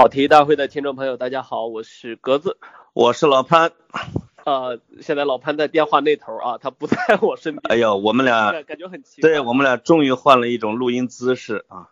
[0.00, 2.56] 跑题大会的听众朋友，大家好，我是格子，
[2.94, 3.70] 我是老潘。
[4.46, 7.70] 呃，现在老潘在电话那头啊，他不在我身边。
[7.70, 9.28] 哎呦，我们俩感觉很奇怪。
[9.28, 11.90] 对我们俩终于换了一种录音姿势啊。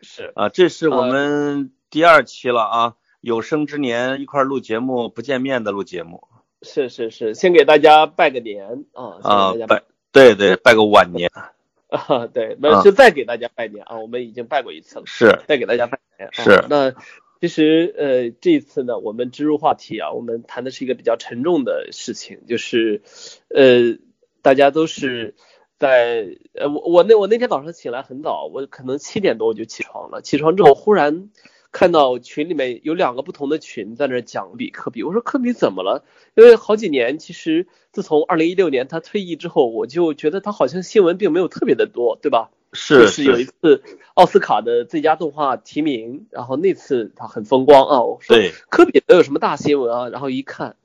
[0.00, 6.28] 是啊，这是我们第二期了啊，有生之年一块录节目，不见面的录节目。
[6.62, 9.18] 是是是，先给大家拜个年啊。
[9.24, 11.28] 啊，拜对对，拜个晚年。
[11.90, 15.02] 啊，对，那就再给大家拜年啊，我们已经拜过一次了。
[15.06, 16.30] 是，再给大家拜年。
[16.32, 16.64] 是。
[16.68, 16.94] 那
[17.40, 23.02] 其实呃，这一次呢，我们植入话题啊，我们谈的是一个比较沉重的事情，就是
[23.48, 23.98] 呃，
[24.42, 25.34] 大家都是
[25.78, 31.30] 在呃，我我那我那天早上起来很早，我可能七点多我就起床了，起床之后忽然。
[31.72, 36.04] 看到群里面有两个不同的群在那讲比科比，我说科比怎么了？
[36.34, 42.50] 因为好几年，其实自从二零一六年他退役之后，我就觉得他好像新闻并没有特别的多，对吧？
[42.72, 43.82] 是是有一次
[44.14, 48.02] 奥斯卡的最佳动画提名，然后那次他很风光啊。
[48.02, 48.36] 我说
[48.68, 50.08] 科比能有什么大新闻啊？
[50.08, 50.76] 然后一看，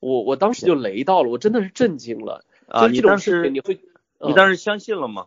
[0.00, 2.86] 我我当时就雷到了，我真的是震惊了啊！
[2.88, 3.80] 你当时你会
[4.20, 5.26] 你当时相信了吗？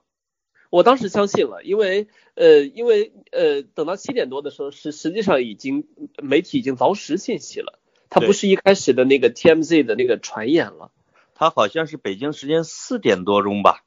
[0.70, 5.86] 我当时相信了，因为呃，因为呃，等到七点多的时候，是实际上已经
[6.22, 10.92] 媒体已经凿实信息了，它不是一开始的那个 TMZ 的那个传言了，
[11.36, 13.84] 它好像是北京时间四点多钟吧，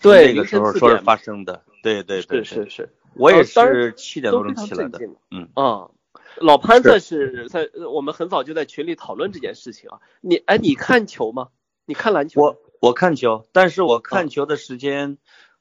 [0.00, 5.90] 对，那个时候说是发生的，对对对，是是是，我也是七点多钟起来的，嗯啊，
[6.36, 11.48] 老潘在是在我们很早就在群里讨论这件事情啊，你哎，你看球吗？
[11.84, 12.40] 你看篮球？
[12.40, 15.18] 我我看球，但是我看球的时间。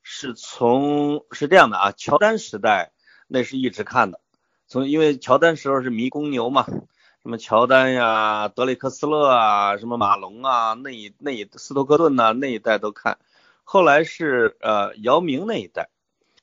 [0.08, 2.92] 是从是这样的啊，乔丹时代
[3.28, 4.20] 那是一直看的，
[4.68, 6.68] 从因为乔丹时候是迷公牛嘛，
[7.24, 13.18] 什么乔丹呀、德雷克斯勒啊、什么马龙啊那一那一斯托克顿呐那一代都看，
[13.66, 15.90] 后来是呃姚明那一代，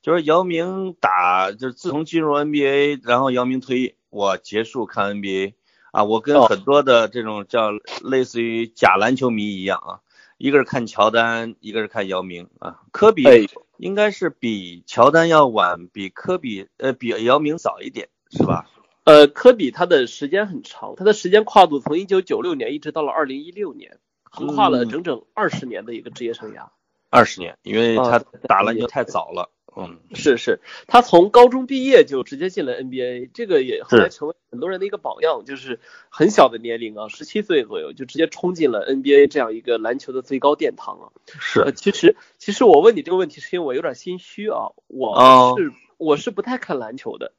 [0.02, 5.54] 就是姚明打就是自从进入 NBA，然后姚明退役，我结束看 NBA
[5.92, 7.70] 啊，我跟很多的这种叫
[8.02, 10.00] 类似于假篮球迷一样啊。
[10.36, 12.80] 一个是看乔丹，一个是看姚明啊。
[12.90, 18.68] 科比应该是比乔丹要晚，比科比呃比姚明早一点，是吧？
[19.04, 26.70] 呃，科比他的时间很长，他的时间跨度从一九九六年一直到了二零一六年，横跨了整整二十年的一个职业生涯。
[27.12, 28.18] 二十年，因为他
[28.48, 29.50] 打篮球太早了。
[29.74, 35.80] 嗯，是是，他从高中毕业就直接进了 NBA，这个也后来成为很多人的一个榜样，就是
[36.10, 41.04] 很小的年龄啊，十七岁左右就直接冲进了 NBA 这样一个篮球的最高殿堂啊。
[41.38, 47.32] 是，其实其实我问你这个问题是因为我有点心虚啊，我是我是不太看篮球的，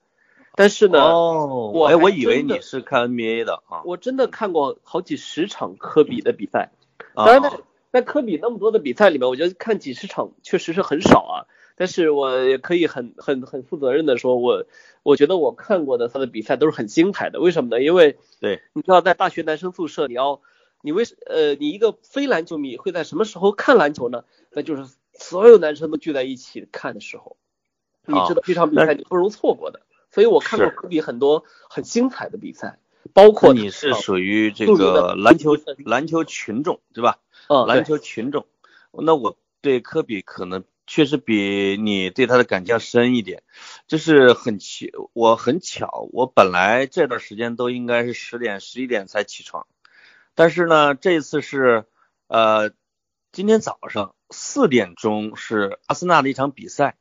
[0.55, 6.71] 但是呢，哦，我哎，我以为你是看 NBA 的啊，我真的看过好几十场科比的比赛，
[7.13, 7.51] 当然在
[7.93, 11.45] 在科比那么多的比赛里面，我觉得看几十场确实是很少啊。
[11.75, 14.65] 但是我也可以很很很负责任的说，我
[15.03, 17.39] 我觉得我看过的他的比赛都是很精彩的。
[17.39, 17.83] 为什么呢？
[17.83, 20.41] 因为对，你知道在大学男生宿舍，你要
[20.81, 24.23] 你为呃你一个非篮球迷会在什么时候看篮球呢？
[24.51, 27.37] 那就是所有男生都聚在一起看的时候，
[28.07, 29.81] 你知道这场比赛你不容错过的。
[30.09, 32.79] 所以我看过科比很多很精彩的比赛，
[33.11, 37.19] 包括你是属于这个篮球篮球群众对吧？
[37.49, 38.45] 嗯，篮球群众，
[38.91, 40.63] 那我对科比可能。
[40.85, 43.41] 确实比你对他的感情深一点，
[43.87, 49.65] 就是很奇，我很巧，我本来这段时间都应该是十点十一点才起床，
[50.35, 51.85] 但是呢，这次是
[52.27, 52.71] 呃
[53.31, 56.97] 今天早上四点钟是阿森纳的一场比赛，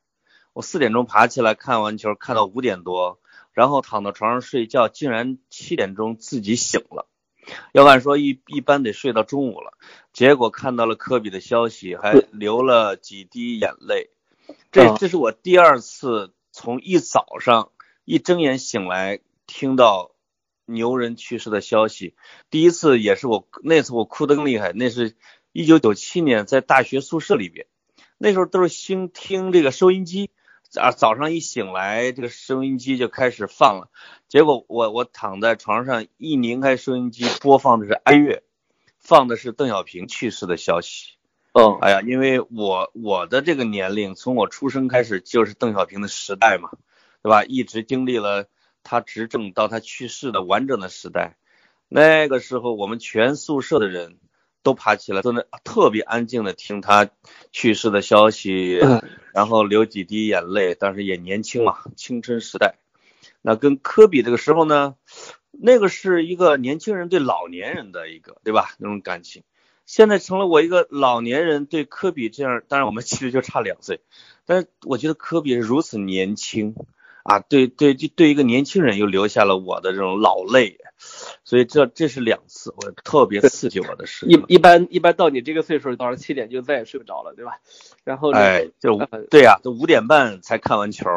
[0.52, 3.18] 我四点钟爬起来看完球，看到五点多，
[3.52, 7.08] 然后躺到床上睡觉，竟然七点钟自己醒了。
[7.72, 9.76] 要按说一一般得睡到中午了，
[10.12, 14.10] 结果看到了科比的消息，还流了几滴眼泪。
[14.70, 17.72] 这这是我第二次从一早上
[18.04, 20.14] 一睁眼醒来听到
[20.66, 22.14] 牛人去世的消息。
[22.48, 25.16] 第一次也是我那次我哭得更厉害，那是
[25.50, 27.66] 一九九七年在大学宿舍里边，
[28.18, 30.30] 那时候都是兴听这个收音机。
[30.76, 33.90] 啊，早上一醒来，这个收音机就开始放了。
[34.28, 38.42] 结果我我躺在床上一拧开收音机，播放的是哀乐，
[38.98, 41.12] 放的是邓小平去世的消息。
[41.52, 46.70] 嗯，哎呀，因为我我的这个年龄，从我出生开始就是邓小平的时代嘛，
[47.22, 47.44] 对吧？
[47.44, 48.46] 一直经历了
[48.82, 51.36] 他执政到他去世的完整的时代。
[51.88, 54.18] 那个时候，我们全宿舍的人。
[54.64, 57.10] 都爬起来，都那特别安静的听他
[57.50, 58.78] 去世的消息，
[59.32, 60.76] 然后流几滴眼泪。
[60.78, 62.76] 但是也年轻嘛，青春时代。
[63.40, 64.94] 那跟科比这个时候呢，
[65.50, 68.74] 那个是一个年轻人对老年人的一个，对吧？
[68.78, 69.42] 那种感情。
[69.84, 74.00] 现在成了我一个老年人对科比这样，当然我们其实就差两岁，
[74.46, 76.76] 但是我觉得科比是如此年轻，
[77.24, 80.78] 啊，对对，就对一个年轻人又留下了我的这种老泪，
[81.44, 84.26] 所以这这是两次我特别刺激我的事。
[84.26, 87.58] 一一般一般到你这个岁数，早上七点就再也睡不着了，对吧？
[88.04, 88.98] 然后哎，就
[89.30, 91.08] 对呀，都五点半才看完球，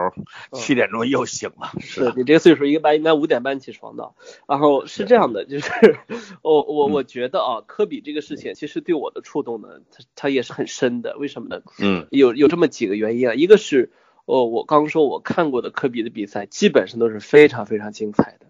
[0.53, 1.71] 七点钟又醒了。
[1.79, 4.11] 是你这个岁数，一般应该五点半起床的。
[4.47, 5.99] 然后是这样的，就是
[6.41, 11.17] 我我我觉得啊，科比这个事情其实对我的触动呢，他他也是很深的。
[11.17, 11.61] 为什么呢？
[11.79, 13.91] 嗯，有有这么几个原因啊，一个是。
[14.27, 18.47] 哦，我刚说，我看过的科比的比赛基本上都是非常非常精彩的。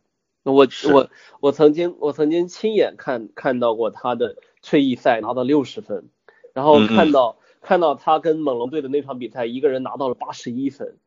[0.53, 1.09] 我我
[1.39, 6.09] 我曾经我曾经亲眼看看到过他的退役赛拿到六十分，
[6.53, 10.97] 然后看到看到他跟猛龙队的那场比赛，一个人拿到了八十一分，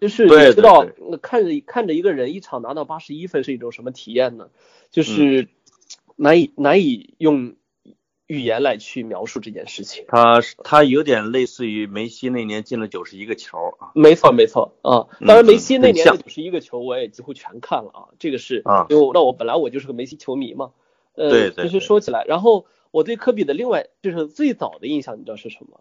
[0.00, 0.86] 就是你知道
[1.20, 4.48] 看着看着一个人一场拿到八十一分是一种什么体验呢？
[4.90, 5.48] 就是
[6.16, 7.54] 难以难以用。
[8.26, 20.72] 语言来去描述这件事情，他他有点类似于梅西那年进了九十一个球啊，没错没错啊，当然梅西那年的九十一个球我也几乎全看了啊，这个是啊，因为那我本来我就是个梅西球迷嘛，
[21.14, 25.80] 呃，对对，就是说起来，然后我对科比的另外就是最早的印象，你知道是什么？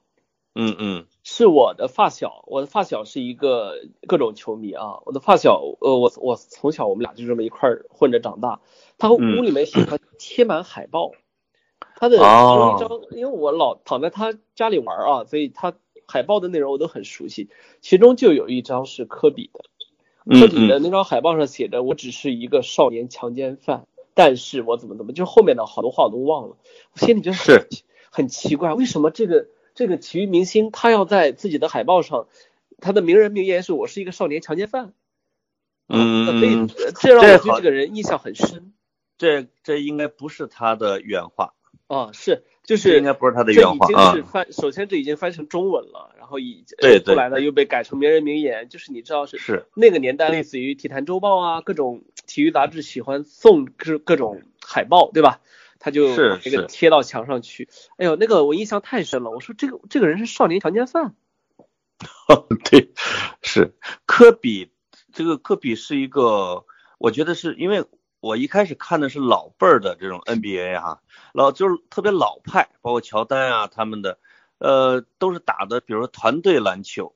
[0.54, 3.74] 嗯嗯，是我的发小，我的发小是一个
[4.08, 8.62] 各种球迷啊，我的发小，呃，我我从小我们俩就这么一块混着长大，
[9.00, 11.12] 他屋里面喜欢贴满海报。
[11.96, 15.74] 他的其中一张，因为我老躺在他家里玩啊，所以他
[16.06, 17.50] 海报的内容我都很熟悉。
[17.82, 26.58] 其中就有一张是科比的，科比的那张海报上写着：“我只是一个少年强奸犯，但是我怎么怎么，就后面的好多话我都忘了。”
[26.94, 27.68] 我心里就很
[28.12, 32.28] 很奇怪，为什么这个这个体育明星他要在自己的海报上，
[32.80, 34.94] 他的名人名言是我是一个少年强奸犯？
[35.88, 38.74] 嗯，所以这让我对这个人印象很深。
[39.18, 41.55] 这这应该不是他的原话。
[41.88, 44.16] 啊，是，就是应该不是他的原话啊。
[44.26, 46.66] 翻，首先这已经翻成中文了，然后以
[47.06, 55.42] 后来呢又被改成名人名言，就是你知道是是那个年代，类似于《体坛周报》啊，各种体育杂志喜欢送各各种海报，对吧？
[55.78, 57.70] 他就那个贴到墙上去。
[57.98, 59.30] 哎呦，那个我印象太深了。
[59.30, 61.14] 我说这个这个人是少年强奸犯。
[62.66, 62.90] 对，
[63.44, 63.76] 是
[64.08, 64.72] 科比，
[65.14, 66.66] 这个科比是一个，
[66.98, 67.86] 我觉得是因为。
[68.26, 71.00] 我一开始看的是老辈儿的这种 NBA 哈，
[71.32, 74.18] 老就是特别老派，包括乔丹啊他们的，
[74.58, 77.14] 呃，都是打的，比如说团队篮球。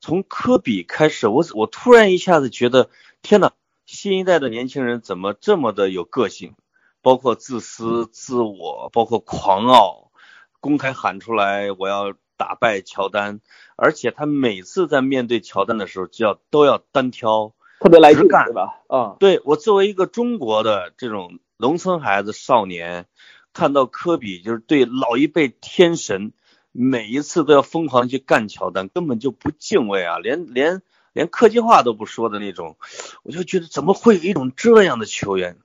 [0.00, 2.90] 从科比开始，我我突然一下子觉得，
[3.22, 3.52] 天呐，
[3.86, 6.56] 新一代的年轻人怎么这么的有个性？
[7.02, 10.10] 包括自私自我，包括狂傲，
[10.58, 13.40] 公开喊出来我要打败乔丹，
[13.76, 17.54] 而且他每次在面对乔丹的时候，就要都要单挑。
[17.80, 18.80] 特别来劲，对吧？
[18.88, 23.06] 啊，对我作为一个中国的这种农村孩子少年，
[23.52, 26.32] 看到科比就是对老一辈天神，
[26.72, 30.82] 每一次都要疯狂去干乔丹，根本就不敬畏啊，连连
[31.12, 32.76] 连客气话都不说的那种，
[33.22, 35.56] 我就觉得怎么会有一种这样的球员？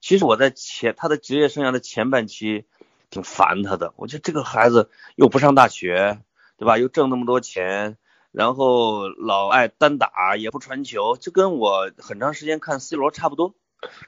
[0.00, 2.64] 其实我在前他的职业生涯的前半期
[3.10, 6.18] 挺烦他的，我觉得这个孩子又不上大学，
[6.58, 6.78] 对吧？
[6.78, 7.96] 又挣那么多钱。
[8.32, 13.54] 然后老爱单打，也不传球，就跟我很长时间看 C 罗差不多。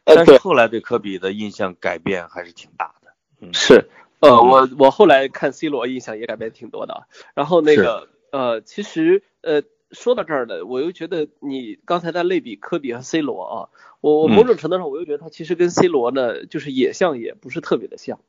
[0.04, 3.12] 但是后来对科比的印象改变还是挺大的。
[3.40, 3.88] 嗯，是，
[4.20, 7.06] 呃，我我后来看 C 罗印象也改变挺多的。
[7.34, 13.56] 然后那个，呃，其实，呃，说到这儿呢，我又觉得你刚才在类比科比和 C 罗啊，
[14.00, 18.20] 我我某种程度上我又觉得他其实跟 C 罗呢，就是也像，也不是特别的像。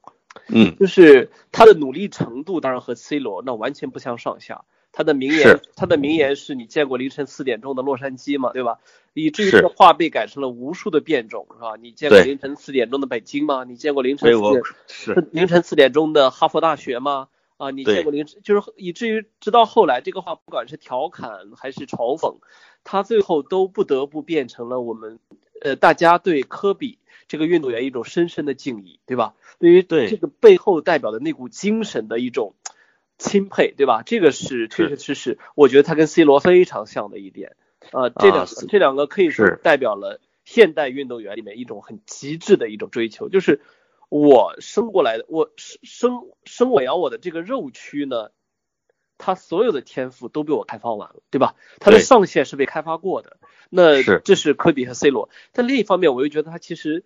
[0.48, 4.64] 嗯，就是他的努力程度，当然和 C 罗那完全不相上下。
[4.94, 8.52] 他的名言，他的名言是你见过凌晨四点钟的洛杉矶吗？
[8.54, 8.78] 对吧？
[9.16, 11.76] 以至于这话被改成了无数的变种，是吧？
[11.82, 13.64] 你见过凌晨四点钟的北京吗？
[13.64, 17.28] 你见过凌晨四点是凌晨四点钟的哈佛大学吗？
[17.58, 22.36] 啊，你见过凌晨就是以至于直到后来这个话不管是调侃还是嘲讽，
[22.84, 25.20] 他最后都不得不变成了我们
[25.62, 29.34] 呃大家对科比这个运动员一种深深的敬意，对吧？
[29.58, 32.54] 对于这个背后代表的那股精神的一种。
[33.18, 34.02] 钦佩，对吧？
[34.06, 37.56] 这个是确确实实，我觉得他跟 C 罗非常像的一点。
[37.92, 43.62] 呃，这两个这两个可以说代表了现代运动员里面一种很极致的一种追求，就是
[44.10, 48.32] 我生过来的，我生生生我养我的这个肉躯呢，
[49.18, 51.56] 他所有的天赋都被我开发完了，对吧？
[51.80, 53.38] 他的上限是被开发过的。
[53.70, 55.30] 那这是科比和 C 罗。
[55.52, 57.04] 但另一方面，我又觉得他其实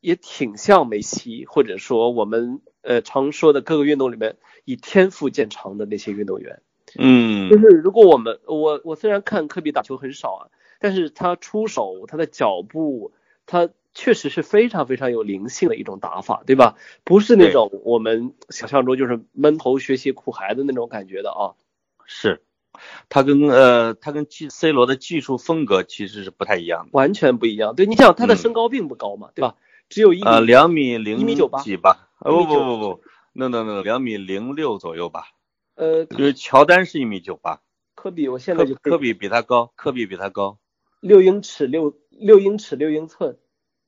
[0.00, 2.60] 也挺像梅西，或者说我们。
[2.82, 6.62] 呃，常说的各个运动里面以天赋见长的那些运动员，
[6.98, 10.42] 嗯，就是如果我们我我虽然看科比打球很少啊，
[10.80, 13.12] 但是他出手他的脚步，
[13.46, 16.76] 他确实是非常非常有灵性的一种打法，对吧？
[17.04, 21.54] 不是那种我们想象中就是闷头学习苦孩子那种感觉的啊。
[22.06, 22.42] 是，
[23.08, 27.74] 他跟呃他跟 C 罗的技术风格其实是不太一样的，完全不一样。
[27.74, 29.56] 对你想他的身高并不高嘛，对吧？
[29.90, 32.08] 只有一呃两米零一米九八几吧？
[32.20, 33.02] 不不不不
[33.34, 35.24] ，no no no，两米零六左右吧。
[35.74, 37.60] 呃，就是乔丹是一米九八，
[37.94, 40.58] 科比我现在就科比比他高，科比比他高
[41.00, 43.36] 六英尺六六英尺六英寸。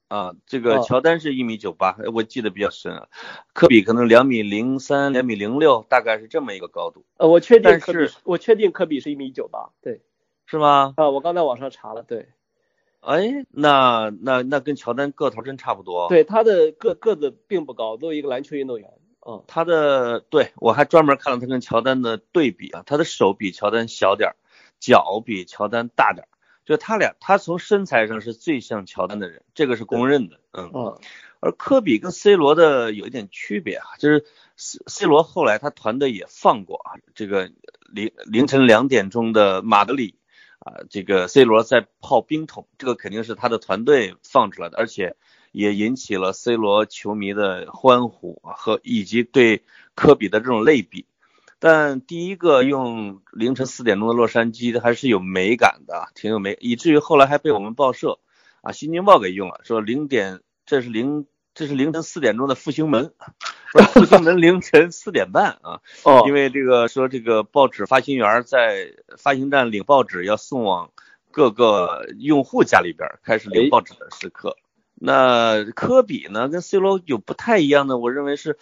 [0.09, 3.09] 啊，这个乔丹是一米九八，我记得比较深啊。
[3.55, 7.07] 科比可能两米零三、两米零六，大概是这么一个高度。
[7.17, 10.03] 呃，我确定科比，我确定科比是一米九八，对，
[10.45, 10.93] 是吗？
[10.97, 12.29] 啊，我刚在网上查了，对。
[13.03, 16.09] 哎，那那那跟乔丹个头真差不多。
[16.09, 18.89] 对，他的个个子并不高，作为一个篮球运动员。
[19.27, 24.37] 嗯，他的对我还专门看了他跟乔丹的对比啊，他的手比乔丹小点儿，
[24.81, 26.29] 脚比乔丹大点儿。
[26.65, 30.71] 就他俩，他从身材上是最像乔丹的人，这个是公认的，嗯。
[30.75, 30.99] 嗯
[31.45, 37.51] 而科比跟 C 罗的有一点区别啊，就是 C C 罗后来他团队也放过啊，这个
[37.93, 40.15] 凌凌晨两点钟的马德里
[40.65, 45.17] 啊，这个 C 罗在泡冰桶，这个肯定是他的团队放出来的，而且
[45.51, 49.65] 也引起了 C 罗球迷的欢呼和以及对
[49.97, 51.07] 科比的这种类比。
[51.59, 58.19] 但第一个用凌晨四点钟的洛杉矶还是有美感的，挺有美，以至于后来还被我们报社
[58.63, 63.13] 啊《新京报》给用了，说零点这是零这是凌晨四点钟的复兴门，
[63.73, 70.91] 不是复兴门凌晨四点半啊， 哦，因为这个说这个报纸发行员在发行站领报纸要送往
[71.31, 74.57] 各个用户家里边，开始领报纸的时刻。
[74.95, 78.59] 那科比呢，跟 C 罗有不太一样的，我认为是。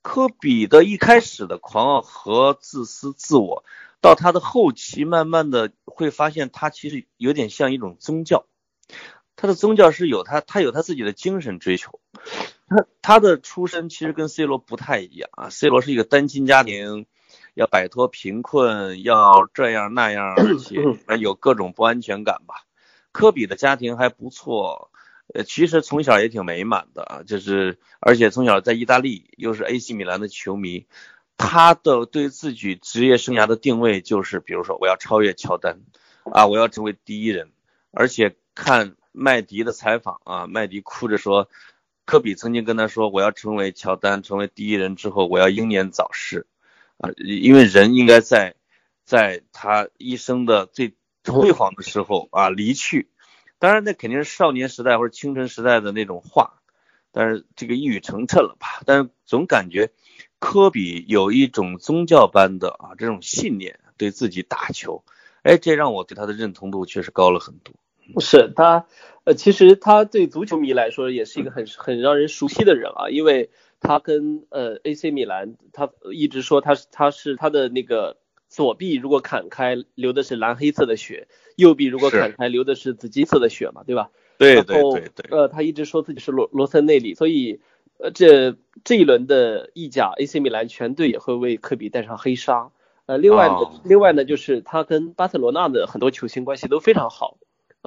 [0.00, 3.64] 科比的一开始的狂傲和自私自我，
[4.00, 8.46] 到他的后期，慢慢的会发现他其实有点像一种宗教。
[9.40, 12.00] 他的宗教是有他，他有他自己的精神追求。
[12.68, 17.06] 他他的出身其实跟 C 罗不太一样啊，C 罗是一个单亲家庭，
[17.54, 20.82] 要摆脱贫困，要这样那样，而且
[21.20, 22.64] 有各种不安全感吧。
[23.12, 24.90] 科比的家庭还不错。
[25.32, 30.86] 呃，其实从小也挺美满的啊，就是而且从小在意大利又是 AC 米兰的球迷，
[31.36, 35.80] 他的对自己职业生涯的定位就是，比如说我要超越乔丹，
[36.24, 37.52] 啊，我要成为第一人。
[37.90, 41.48] 而且看麦迪的采访啊，麦迪哭着说，
[42.04, 46.46] 科比曾经跟他说，我要成为乔丹，成为第一人之后，我要英年早逝，
[46.98, 48.54] 啊，因为人应该在
[49.04, 50.94] 在他一生的最
[51.24, 53.08] 辉煌的时候啊离去。
[53.58, 56.60] 当然，那肯定是少年时代或者青春时代的那种话，
[57.10, 58.82] 但是这个一语成谶了吧？
[58.86, 59.90] 但是总感觉
[60.38, 65.02] 科比有一种宗教般的啊这种信念，对自己打球，
[65.42, 67.74] 哎，这让我对他的认同度确实高了很多。
[68.20, 68.86] 是他，
[69.24, 73.50] 呃，其实他对足球迷来说也是一个很很让人熟悉的人啊，因为
[73.80, 78.16] 他跟呃 AC 米兰，他一直说他是他是他的那个。
[78.50, 84.08] 左臂如果砍开，流的是蓝黑色的血；右臂如果砍开，流的是紫金色的血嘛，对吧？
[84.38, 85.28] 对对对对。
[85.30, 87.60] 呃，他一直说自己是罗罗森内里，所以
[87.98, 92.70] 呃，这这一轮的意甲 AC 米兰全队也会为科比戴上黑纱。
[93.04, 97.36] 呃，另外呢另外呢，就是他跟巴塞罗那的很多球星关系都非常好。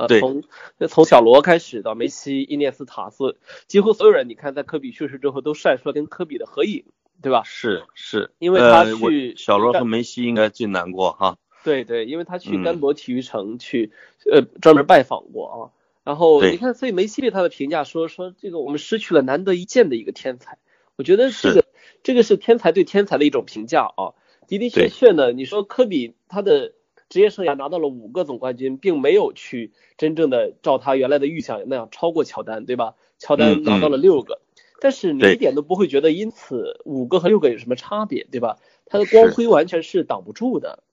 [0.08, 0.44] 呃，从
[0.88, 6.86] 从小罗开始到梅西、伊涅斯塔斯，几乎所有人，你看在科比去世之后都晒出了跟科比的合影。
[7.24, 7.44] 对吧？
[7.46, 11.38] 是是，因为他去小罗和梅西应该最难过哈。
[11.64, 13.92] 对对，因为他去甘博体育城去
[14.26, 15.70] 呃专门拜访过啊。
[16.04, 20.58] 然后你看，所以梅西对他的评价说说这个我们失去了难得一见的一个天才。
[20.96, 21.64] 我觉得这个
[22.02, 24.16] 这个是天才对天才的一种评价啊。
[24.48, 26.74] 的的确确呢，你说科比他的
[27.12, 32.96] 职业生涯拿到了五个总冠军，并没有去真正的照他原来的预想那样超过乔丹，对吧？
[33.20, 34.40] 乔丹拿到了六个。
[34.80, 38.60] 但是你一点都不会觉得因此五个和六个有什么差别，对吧？
[38.86, 40.84] 他的光辉完全是挡不住的。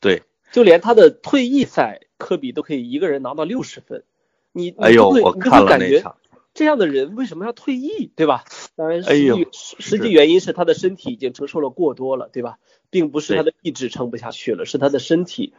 [0.00, 0.22] 对，
[0.52, 4.04] 就连他的退役赛，科比都可以一个人拿到六十分。
[4.52, 6.16] 你哎呦，我看了那场。
[6.58, 8.44] 这样的人为什么要退役，对吧？
[8.74, 12.58] 当然，实际实际原因是他的身体已经承受了过多了，对吧？
[12.90, 15.54] 并不是他的意志撑不下去了，是他的身体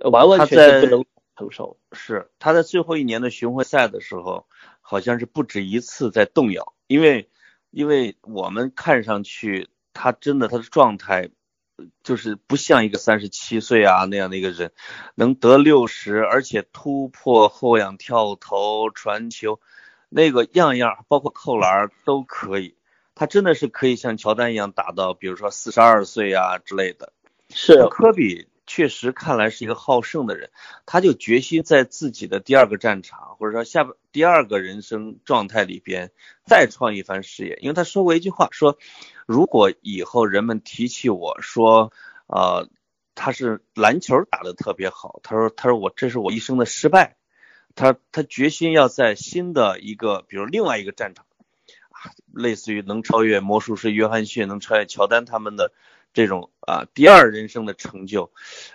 [0.00, 1.06] 完完全全不能
[1.38, 1.78] 承受。
[1.92, 4.44] 是他在最后一年的巡回赛的时候，
[4.82, 6.74] 好像是不止一次在动摇。
[6.88, 7.30] 因为，
[7.70, 11.30] 因为我们看上去他真的他的状态，
[12.02, 14.72] 就是不像一个三十七岁啊那样的一个人，
[15.14, 19.58] 能得六十，而且突破后仰跳投、传球，
[20.14, 22.76] 那个样样包括扣篮都可以。
[23.16, 27.12] 他真的是可以像乔丹一样打到，比如说四十二岁啊之类的。
[27.50, 28.46] 是科比。
[28.66, 30.48] 确实看来是一个好胜的人，
[30.86, 36.12] 他就决心在自己的第二个战场，或者说下第二个人生状态里边
[36.46, 37.58] 再创一番事业。
[37.60, 38.78] 因为他说过一句话，说
[39.26, 41.92] 如果以后人们提起我说，
[42.26, 42.70] 呃，
[43.14, 45.20] 他是篮球打得特别好。
[45.22, 47.16] 他说他说我这是我一生的失败。
[47.76, 51.26] 他他决心要在新的一个，比如另外一个战场
[51.90, 55.72] 啊，类似于能超越魔术师约翰逊，能超越乔丹他们的
[56.12, 58.30] 这种啊第二人生的成就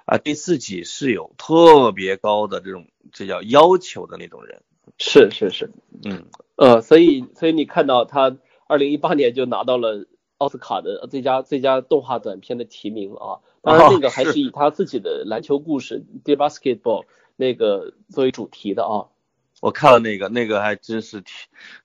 [0.05, 4.61] 啊，对自己是有特别高的这种这叫要求的那种人。
[4.97, 5.71] 是是是，
[6.03, 6.25] 嗯
[6.57, 8.37] 呃，所以所以你看到他
[8.67, 10.07] 二零一八年就拿到了
[10.39, 17.03] 奥斯卡的最佳最佳动画短片的提名啊，当然这个还是 以他自己的篮球故事《The Basketball》。
[17.39, 19.07] 那个作为主题的啊，
[19.61, 21.33] 我看了那个，那个还真是挺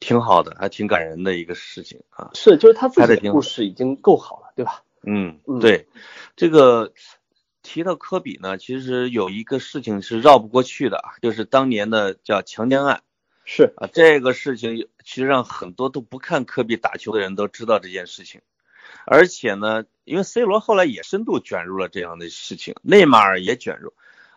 [0.01, 2.33] 挺好的，还挺感人的一个事情啊。
[2.35, 4.83] 是，就是他自己的故事已经够好了，对吧？
[5.07, 5.87] 嗯，对。
[6.35, 6.93] 这个
[7.63, 13.05] 提到科比呢，其实有一个事情是绕不过去的啊，就是当年的叫强奸案。
[13.45, 18.41] 是啊，这个事情其实让很多都不看科比打球的人都知道这件事情，
[19.07, 23.93] 而且呢，因为 C 罗后来也深度卷入了这样的事情，内马尔也卷入。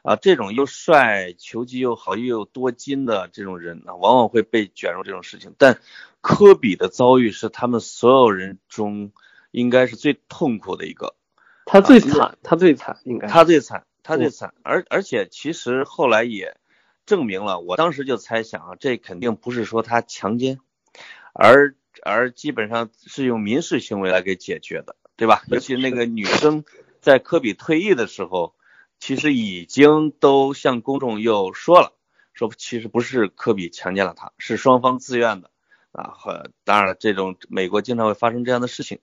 [0.08, 5.54] 啊，这种又帅、球技又好、又有多金的这种人啊，往往会被卷入这种事情。
[5.58, 5.82] 但
[6.22, 9.12] 科比的遭遇是他们所有人中
[9.52, 11.14] 应该是最痛苦的一个，
[11.66, 14.54] 他最惨，他最惨，应该他最惨，他最惨。
[14.64, 16.56] 而而且其实后来也
[17.06, 20.62] 证明了，我当时就猜想啊，这肯定不是说他强奸，
[21.34, 25.44] 而而基本上是用民事行为来给解决的，对吧？
[25.50, 26.64] 尤其那个女生
[27.02, 28.54] 在科比退役的时候。
[29.00, 31.94] 其实已经都向公众又说了，
[32.34, 35.52] 说其实不是科比强奸了她，是双方自愿的
[35.92, 36.12] 啊。
[36.16, 39.00] 和当然了，这种美国经常会发生这样的事情，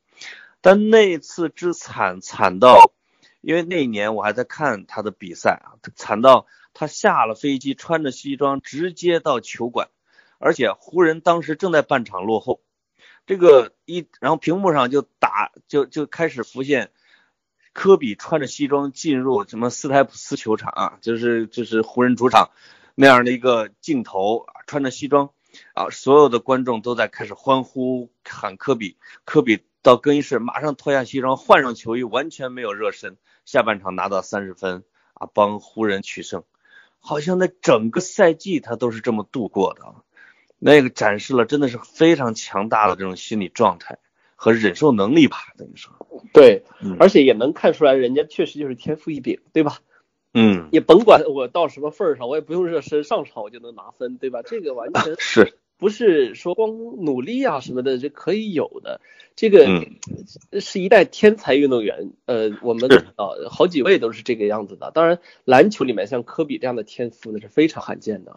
[0.60, 2.92] 但那次之惨惨到，
[3.40, 9.88] 因为那一年我还在看他的比赛啊，惨到他下了飞机穿着西装直接到球馆，
[10.38, 12.60] 而且湖人当时正在半场落后，
[13.26, 16.90] 这个一然后屏幕上就打就就开始浮现。
[17.74, 22.50] 科比穿着西装进入什么斯台普斯球场啊，就是就是湖人主场
[22.94, 25.30] 那样的一个镜头啊，穿着西装
[25.74, 36.44] 啊，所有的观众都在开始欢呼喊科比，科比到更衣室马上脱下西装换上球衣，完全没有热身，下半场拿到三十分啊，帮湖人取胜，
[37.00, 39.94] 好像那整个赛季他都是这么度过的，
[40.60, 43.98] 那个展示了真的是非常强大的这种心理状态。
[44.44, 45.90] 和忍受能力吧，等于说，
[46.34, 46.64] 对，
[46.98, 49.78] 而且也能看出来，人家确实就是天赋异禀，对吧？
[50.34, 54.42] 嗯，也甭管我到什么份儿上，我也不用热身，上场我就能拿分，对吧？
[54.42, 59.00] 这个完全 是不是说光努力啊什么的就可以有的？
[59.34, 59.66] 这个
[60.60, 64.90] 是一代天才运动员，呃，我们啊好几位都是这个样子的。
[64.90, 68.36] 当然，篮球里面像科比这样的天赋那是非常罕见的。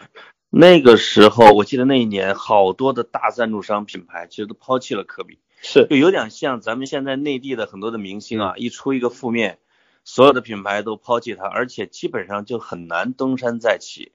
[0.50, 5.39] 那个时候，我记得那一年，好多的大赞助商品牌其实都抛弃了科比。
[5.60, 9.58] 是，就有点像咱们现在内地的很多的明星啊，一出一个负面，
[10.04, 14.12] 所有的品牌都抛弃他，而且基本上就很难东山再起，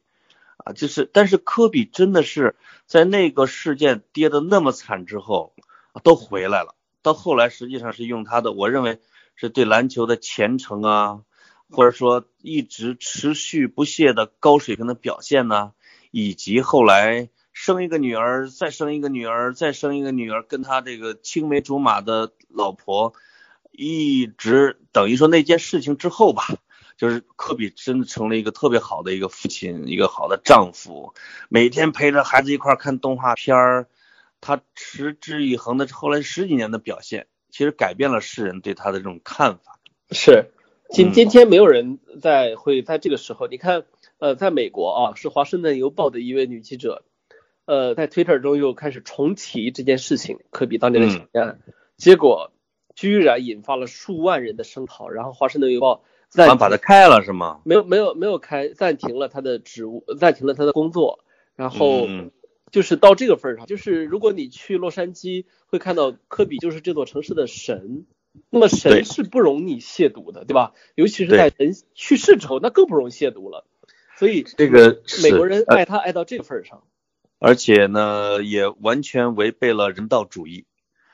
[0.59, 2.55] 啊，就是，但是科比真的是
[2.87, 5.53] 在那个事件跌的那么惨之后，
[6.05, 9.01] 都回来了，到后来实际上是用他的，我认为
[9.35, 11.21] 是对篮球的虔诚啊，
[11.71, 15.73] 或者说一直持续不懈的高水平的表现呢，
[16.11, 17.29] 以及后来。
[17.53, 23.13] 生一个女儿，再生一个女儿，再生一个女儿，跟他这个青梅竹马的老婆，
[23.71, 26.45] 一直等于说那件事情之后吧，
[26.97, 31.15] 就是科比真的成了一个特别好的一个父亲，一个好的丈夫，
[31.49, 33.87] 每天陪着孩子一块看动画片儿，
[34.41, 39.79] 他持之以恒的后来十几年的表现，其实改变了世人对他的这种看法。
[40.11, 40.51] 是，
[40.91, 43.85] 今今天没有人在会在这个时候，你看，
[44.19, 47.05] 呃，在美国啊，是华盛顿邮报的一位女记者。
[47.65, 51.61] 呃，在 Twitter 中又开始重提这件事情，科比当年的强奸案，
[51.97, 52.53] 结果
[52.95, 57.61] 居然引发了数万人的声讨，然后华盛顿邮报暂把它开了是吗？
[57.65, 62.09] 没有没有没有开，暂停了他的职务，暂停了他的工作，然后
[62.73, 68.07] 就是到这个份上，就是如果你去洛杉矶会看到科比就是这座城市的神，
[68.51, 70.73] 那么神是不容你亵渎的，对吧？
[70.97, 73.67] 尤其是在人去世之后，那更不容亵渎了，
[74.19, 76.83] 所以这个美国人爱他爱到这个份上。
[77.43, 80.65] 而且呢，也完全违背了人道主义，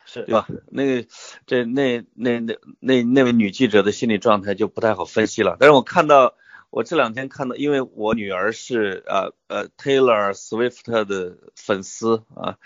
[0.05, 0.47] 是对吧？
[0.71, 1.09] 那个，
[1.47, 5.57] 这那那那那那位女记者的心理状态就不太好分析了。
[5.59, 6.35] 但是我看到，
[6.69, 12.59] 我这两天看到，因为我女儿是呃呃 Taylor Swift 的粉丝啊，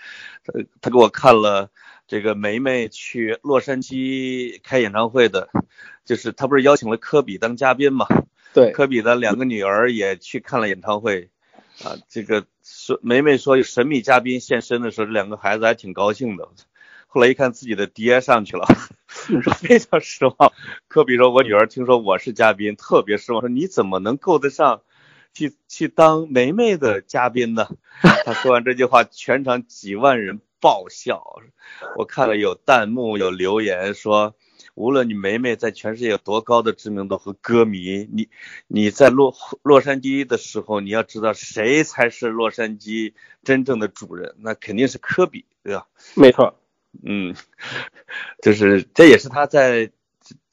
[0.43, 1.71] 她她给我看了
[2.05, 5.47] 这个梅梅去洛杉矶开演唱会的，
[6.03, 8.07] 就是她不是邀请了科比当嘉宾嘛？
[8.53, 11.29] 对，科比的两个女儿也去看了演唱会。
[11.81, 16.47] 啊，这个说梅梅说有神秘嘉宾现身的时候，这两个孩子还挺高兴的。
[17.07, 18.65] 后来一看自己的爹上去了，
[19.07, 20.53] 说非常失望。
[20.87, 23.41] 科比说：“我女儿听说我是嘉宾，特别失望。
[23.41, 24.81] 说你怎么能够得上
[25.33, 27.67] 去去当梅梅的嘉宾呢？”
[28.25, 31.41] 他说完这句话，全场几万人爆笑。
[31.97, 34.35] 我看了有弹幕有留言说。
[34.75, 38.29] 无论你梅梅在全世界有多高的知名度和歌迷，你
[38.67, 45.87] 你在洛洛杉矶的时候，你要知道谁才是洛杉矶真正的主人，那肯定是科比，对吧？
[46.15, 46.59] 没错，
[47.03, 47.35] 嗯，
[48.41, 49.91] 就是这也是他在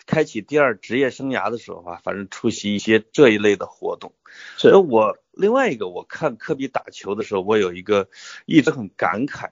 [0.06, 4.12] 开启第二职业生涯的时候啊，反正出席一些这一类的活动。
[4.58, 8.10] 所以我另外一个，我看科比打球的时候，我有一个
[8.44, 9.50] 一直很感慨，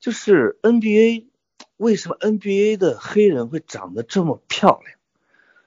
[0.00, 1.26] 就是 NBA。
[1.78, 4.98] 为什么 NBA 的黑人会长得这么漂亮？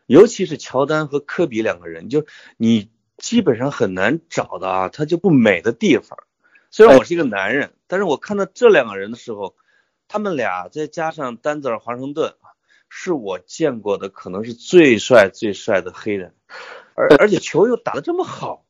[0.05, 2.25] 尤其是乔丹和科比两个人，就
[2.57, 6.19] 你基本上很难找到啊，他就不美的地方。
[6.69, 9.55] 虽然我是一个男人，但是我看到这两个人的时候，
[10.07, 12.35] 他们俩再加上丹泽尔华盛顿
[12.89, 16.35] 是我见过的可能是最帅最帅的黑人，
[16.93, 18.65] 而而且球又打得这么好，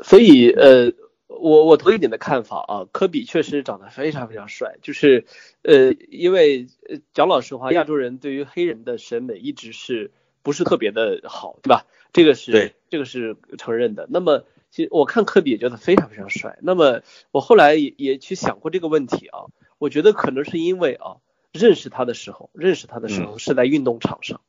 [0.00, 0.92] 所以呃。
[1.38, 5.24] 我我同意你的看法啊，科比确实长得非常非常帅，就是
[5.62, 6.66] 呃，因为
[7.14, 10.10] 讲老实话，亚洲人对于黑人的审美一直是
[10.42, 11.86] 不是特别的好，对吧？
[12.12, 14.08] 这个是对，这个是承认的。
[14.10, 16.58] 那么其实我看科比也觉得非常非常帅。
[16.62, 19.46] 那么我后来也也去想过这个问题啊，
[19.78, 21.18] 我觉得可能是因为啊，
[21.52, 24.40] 认识他的时候，认识他的时候是在运动场上，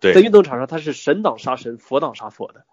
[0.00, 2.64] 对，在运动场上他是神挡杀神，佛挡杀佛的，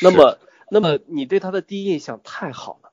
[0.00, 0.38] 那么。
[0.68, 2.90] 那么你对他的第一印象太好了，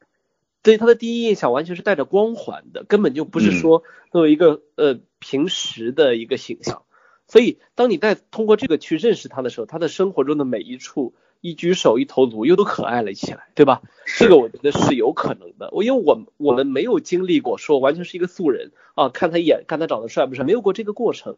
[0.61, 6.83] 对他的第一印象完全是带着光环的，根本就不是说作为一个呃平时的一个形象。
[7.27, 13.81] 所以当你在通过这个去认识他的时候，他的生活中的每一处一举手一投足又都可爱了起来，对吧？
[14.05, 15.69] 这个我觉得是有可能的。
[15.71, 21.37] 我因为我我们没有经历过说完全是一个素人啊，看他一眼看他长得帅不帅，没有过这个过程。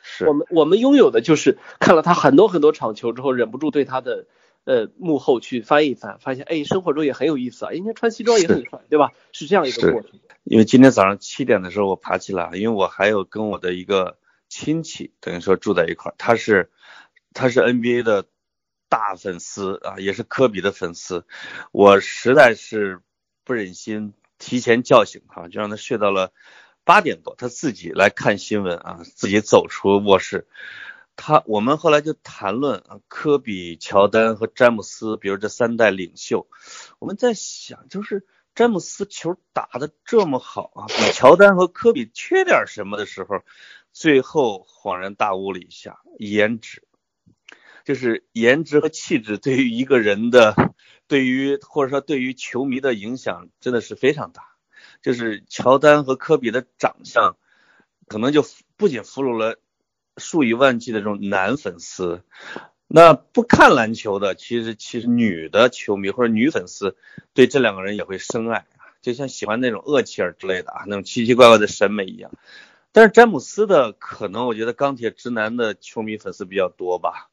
[0.00, 4.26] 是我们我们拥有的就是看了他很多很多场球之后，忍不住对他的。
[4.70, 9.10] 呃，幕后去翻一翻，发现哎，生活中也很有意思啊，人家穿西装也很帅，对吧？
[9.32, 10.20] 是这样一个过程。
[10.44, 14.16] 因为今天早上七点的时候我爬起来，因为我还有跟我的一个
[14.48, 16.70] 亲戚，等于说住在一块儿，他是
[17.34, 18.26] 他是 NBA 的
[18.88, 21.26] 大粉丝啊，也是科比的粉丝，
[21.72, 23.00] 我实在是
[23.42, 26.32] 不忍心提前叫醒他，就让他睡到了
[26.84, 30.46] 八点多，他自己来看新闻啊，自己走出卧室。
[31.16, 36.48] 他我们后来就谈论啊，科比、乔丹和詹姆斯，比如这三代领袖，
[36.98, 43.42] 我们在想，就是詹姆斯球打得这么好啊，比乔丹和科比缺点什么的时候，
[43.92, 46.84] 最后恍然大悟了一下，颜值，
[47.84, 50.54] 就是颜值和气质对于一个人的，
[51.06, 54.42] 对于或者说对于球迷的影响真的是非常大，
[55.02, 57.36] 就是乔丹和科比的长相，
[58.06, 58.42] 可能就
[58.78, 59.60] 不仅俘虏了。
[60.16, 62.22] 数以万计的这种男粉丝，
[62.86, 66.96] 那不看篮球的，其实其实女的球迷或者女粉丝
[67.34, 72.30] 对这两个人也会深爱啊，就像喜欢那种厄齐尔之类的啊，那种奇奇怪怪的审美一样。
[72.92, 77.30] 但是詹姆斯的可能，我觉得钢铁直男的球迷粉丝比较多吧，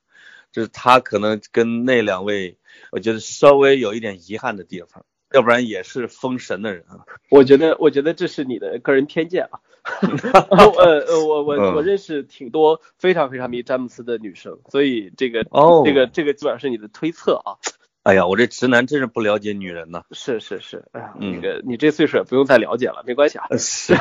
[0.51, 2.57] 就是他可能跟那两位，
[2.91, 5.03] 我觉得稍微有一点遗憾的地方。
[5.33, 7.05] 要不然也是封神的人啊！
[7.29, 9.59] 我觉得，我觉得这是你的个人偏见啊。
[10.51, 17.55] 呃呃，我我我认识挺多非常非常迷詹姆斯的女生，所以这个哦，这个这个基本上是你的推测啊。
[18.03, 20.03] 哎呀，我这直男真是不了解女人呐。
[20.11, 23.47] 是是是，哎呀，那个你这岁数也不用再了解了，没关系啊。
[23.57, 23.93] 是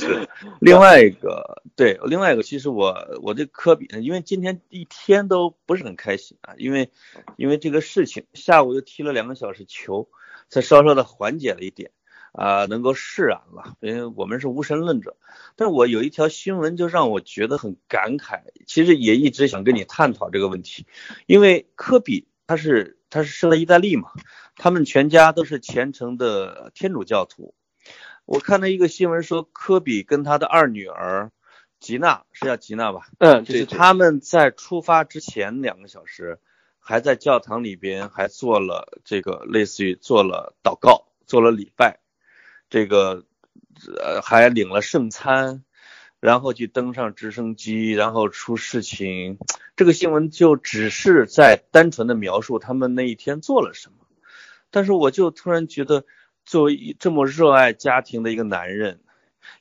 [0.00, 0.28] 是。
[0.60, 6.90] 另外一个，对，另外一个，其实我我这科比，因为今天一天都不是很开心啊，因为
[7.36, 10.08] 因为这个事情，下午又踢了两个小时球，
[10.48, 11.90] 才稍稍的缓解了一点
[12.32, 13.76] 啊，能够释然了。
[13.80, 15.16] 因为我们是无神论者，
[15.56, 20.86] 但我有一条新闻就让我觉得很感慨，其实也一直想跟你探讨这个问题，
[21.26, 22.96] 因为科比他是。
[23.12, 24.12] 他是生在意大利嘛，
[24.54, 27.56] 他们全家都是虔诚的天主教徒。
[28.30, 31.32] 我看到一个新闻说，科比跟他的二女儿
[31.80, 33.08] 吉娜是叫吉娜吧？
[33.18, 36.38] 嗯，就是他们在出发之前两个小时，
[36.78, 41.98] 还在教堂里边还做了这个类似于做了祷告，做了礼拜，
[42.68, 43.24] 这个
[44.00, 45.64] 呃还领了圣餐。
[46.20, 49.38] 然后去登上直升机，然后出事情。
[49.74, 54.06] 这个新闻就只是在单纯的描述他们那一天做了什么。
[54.70, 56.04] 但是我就突然觉得，
[56.50, 58.98] 作为这么热爱家庭的一个男人，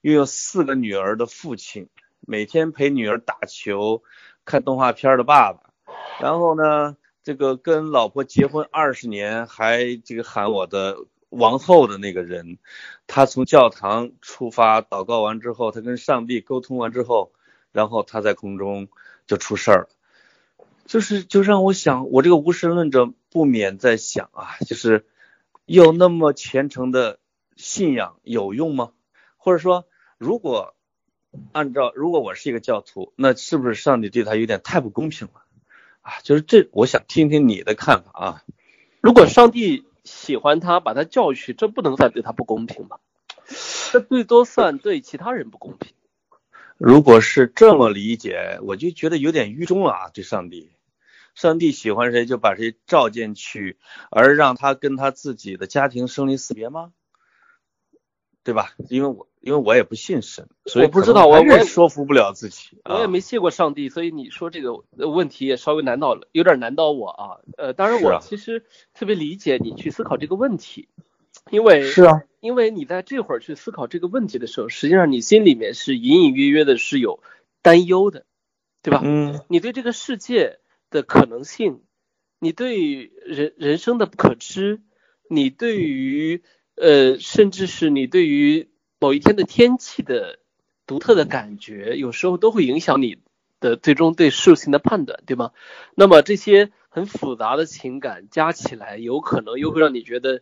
[0.01, 1.87] 拥有四个女儿的父亲，
[2.19, 4.01] 每天陪女儿打球、
[4.43, 5.69] 看动画片的爸爸，
[6.19, 10.97] 然后呢，这个跟老婆结婚二十年还这个喊我的。
[11.29, 12.57] 王后的那个人，
[13.05, 17.31] 他从教堂出发，祷告完之后，他跟上帝沟通完之后，
[17.71, 18.87] 然后他在空中
[19.27, 19.89] 就出事儿了。
[20.87, 25.05] 就是就让我想，我这个无神论者不免在想啊，就是
[25.69, 27.19] 有那么虔诚的
[27.55, 28.91] 信仰有用吗？
[29.37, 29.85] 或者说，
[30.17, 30.73] 如果
[31.51, 35.43] 按照如果我是一个教徒，那是不是上帝对他有点太不公平了
[36.01, 36.13] 啊？
[36.23, 38.43] 就是这，我想听听你的看法啊。
[38.99, 42.99] 如果上帝喜欢他，把他叫去，这不能算对他不公平吧？
[43.91, 45.93] 这最多算对其他人不公平。
[46.79, 50.09] 如果是这么理解，我就觉得有点愚忠了啊！
[50.11, 50.71] 对上帝，
[51.39, 53.77] 上帝喜欢谁就把谁召进去，
[54.11, 56.91] 而让他跟他自己的家庭生离死别吗？
[58.43, 58.73] 对吧？
[58.89, 62.81] 因为我因为我也不信神，所以我不知道，我也说服不了自己。
[62.83, 67.39] 我也没谢过上帝，所以你说这个问题也稍微难倒了，有点难倒我啊。
[67.57, 70.89] 呃，当然我其实特别理解你去思考这个问题，
[71.51, 72.23] 因为是啊。
[72.41, 77.23] 因为你在这会儿去思考这个问题的时候，实际上你心里面是隐隐约约的是有
[77.61, 78.25] 担忧的，
[78.81, 78.99] 对吧？
[79.05, 79.39] 嗯。
[79.47, 81.81] 你对这个世界的可能性，
[82.39, 84.81] 你对人人生的可知，
[85.29, 86.43] 你对于
[86.75, 90.39] 呃，甚至是你对于某一天的天气的
[90.87, 93.17] 独特的感觉，有时候都会影响你
[93.59, 95.51] 的最终对事情的判断，对吗？
[95.95, 96.71] 那么这些。
[96.91, 100.41] 很复杂的情感加起来，有可能又会让你觉得，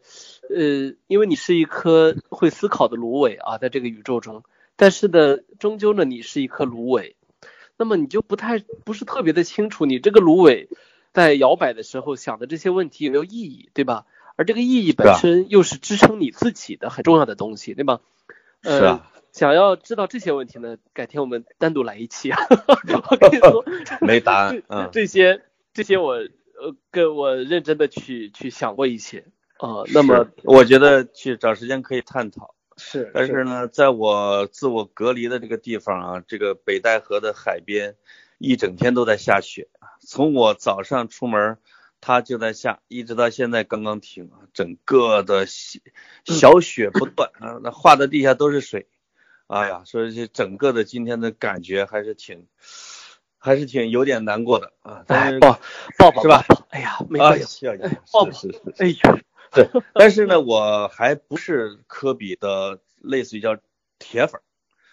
[0.50, 4.44] 呃，因为你是一颗会思考的芦苇啊，在这个宇宙中，
[4.78, 7.17] 但是呢，终究呢，你是一颗芦苇，
[7.78, 10.68] 那么你就不太不是特别的清楚，你这个芦苇
[11.14, 14.06] 在摇摆的时候想的这些问题有没有意义，对吧？
[14.36, 18.02] 而这个意义本身又是支撑你自己的很重要的东西，对吧？
[18.64, 19.12] 是啊。
[19.32, 22.40] 想要知道这些问题呢，改天我们单独来一期啊。
[23.10, 23.64] 我跟你说，
[24.02, 24.64] 没答案。
[24.68, 25.44] 嗯，这些。
[25.74, 29.26] 这些我呃跟我认真的去去想过一些
[29.60, 32.56] 啊，那么我觉得去找时间可以探讨。
[32.78, 37.96] 是，但是呢，在我自我隔离的这个地方啊，这个北戴河的海边，
[38.38, 39.68] 一整天都在下雪
[40.00, 41.58] 从我早上出门，
[42.00, 45.46] 它就在下，一直到现在刚刚停啊，整个的
[46.26, 48.88] 小雪不断啊，那化的地下都是水。
[49.48, 52.48] 哎呀，所以这整个的今天的感觉还是挺。
[53.40, 55.60] 还是挺有点难过的啊，但是抱
[55.98, 56.44] 抱抱是吧？
[56.70, 57.68] 哎呀，没关系，
[58.12, 58.32] 抱抱
[58.78, 59.20] 哎呀，
[59.54, 63.58] 对，但是呢，我还不是科比的类似于叫
[64.00, 64.42] 铁粉，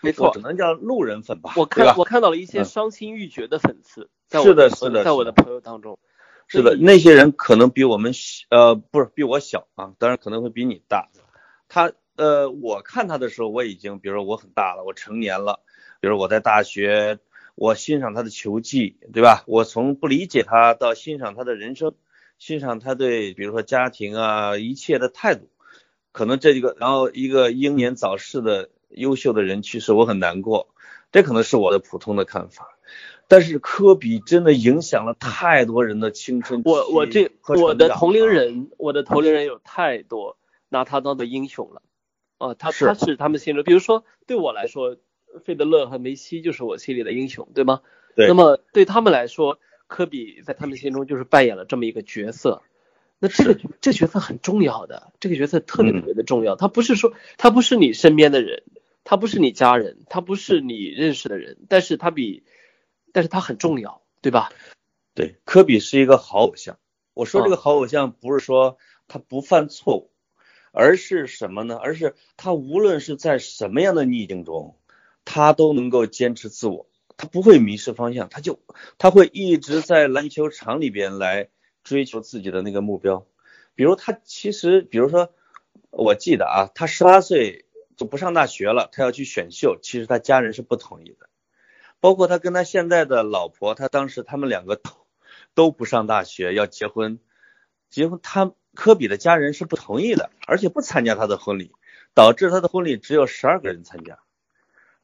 [0.00, 1.52] 没错，只能叫路人粉吧。
[1.56, 5.98] 我看我看到了一些伤心欲绝的粉丝，在是的，是的，在我的朋友当中，
[6.48, 8.12] 是的，那些人可能比我们
[8.50, 11.08] 呃不是比我小啊，当然可能会比你大。
[11.68, 15.60] 他呃，我看他的时候，我已经比如说我很大了，我成年了，
[16.00, 17.18] 比如我在大学。
[17.56, 19.44] 我欣赏他的球技，对吧？
[19.46, 21.94] 我从不理解他到欣赏他的人生，
[22.38, 25.48] 欣赏他对比如说家庭啊一切的态度，
[26.12, 30.68] 可能这一个，然后一个英年早逝的优秀的人去世，我很难过，
[31.12, 32.76] 这可能是我的普通的看法。
[33.28, 36.62] 但是科比真的影响了太多人的青春。
[36.64, 40.36] 我我这我的同龄人，我的同龄人有太多
[40.68, 41.82] 拿他当做英雄了，
[42.38, 44.96] 哦，他他是他们心中，比如说对我来说。
[45.44, 47.80] 费德勒和梅西就是我心里的英雄，对吗？
[48.14, 48.28] 对。
[48.28, 52.62] 那么对他们来说，科比在他们心中就是扮演了这么一个角色。
[53.18, 56.56] 那这个这角色很重要的，这个角色特别特别的重要。
[56.56, 58.62] 他不是说他不是你身边的人，
[59.04, 62.44] 他不是你家人，他不是你认识的人，但是他比，
[63.12, 64.52] 但是他很重要，对吧？
[65.14, 66.78] 对，科比是一个好偶像。
[67.14, 70.10] 我说这个好偶像不是说他不犯错误，
[70.72, 71.76] 而是什么呢？
[71.76, 74.76] 而是他无论是在什么样的逆境中。
[75.26, 78.60] 他都能够坚持自我，他不会迷失方向，他就
[78.98, 81.48] 他会一直在篮球场里边来
[81.82, 83.26] 追求自己的那个目标。
[83.74, 85.32] 比如他其实，比如说，
[85.90, 91.28] 我记得啊，他十八岁就不上大学了，他要去选秀，其实他家人是不同意的。
[92.00, 94.90] 包括他跟他现在的老婆，他当时他们两个都
[95.54, 97.18] 都不上大学要结婚，
[97.90, 101.72] 结婚他科比的家人是不同意的，而且不参加他的婚礼，
[102.12, 104.18] 导致他的婚礼只有十二个人参加。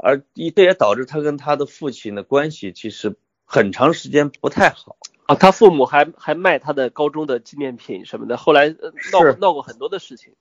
[0.03, 10.35] 而一这也导致他跟他的父亲的关系其实很长时间不太好啊，他父母还还卖他的高中的纪念品什么的，后来闹闹过很多的事情。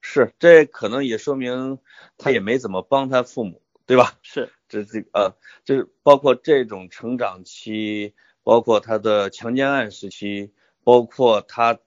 [0.00, 1.78] 是，这可能也说明
[2.18, 4.18] 他也没怎么帮他父母，对吧？
[4.22, 10.52] 是， 这这呃，就是包括这种成长期，包括他的强奸案时期，
[10.84, 11.78] 包括他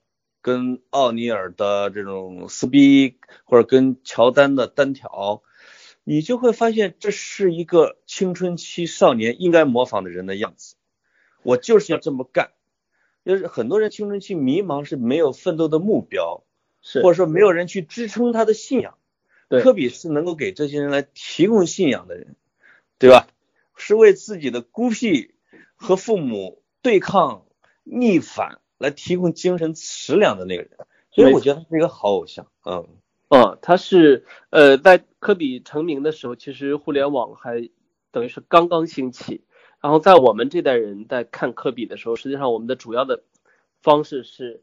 [0.41, 5.41] 跟奥尼尔的这种撕逼，或者跟乔丹的单挑。
[6.09, 10.77] 你就会发现，这是一个青春期少年应该模仿的人的样子。
[11.43, 12.51] 我就是要这么干。
[13.25, 16.45] 就是很多人青春期迷茫，是没有奋斗的目标，
[16.81, 18.97] 是或者说没有人去支撑他的信仰。
[19.49, 22.37] 对，科比是能够给这些人来提供信仰的人，
[22.99, 23.27] 对吧？
[23.75, 25.35] 是为自己的孤僻
[25.75, 27.45] 和父母对抗
[27.83, 30.71] 逆反来提供精神食粮的那个人，
[31.11, 32.87] 所以我觉得他是一个好偶像，嗯。
[33.29, 37.69] 哦，他是呃，在科比成名的时候，其实互联网还
[38.11, 39.43] 等于是刚刚兴起。
[39.81, 43.23] 然后在我们这代人在看科比的时候，实际上我们的主要的
[43.81, 44.61] 方式是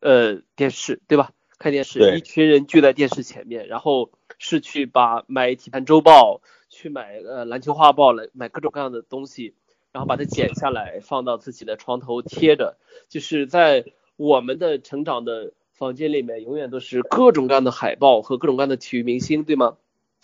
[0.00, 1.32] 呃电视，对吧？
[1.58, 9.54] 看电视，一群人聚在电视前面，然后是去把买体坛周报，去买呃篮球画报来买各种各样的东西，
[9.90, 12.78] 然后把它剪下来放到自己的床头贴着。
[13.08, 15.52] 就是在我们的成长的。
[15.76, 19.76] 房间里面永远都是各种各样的海报和各种各样的体育明星，对吗？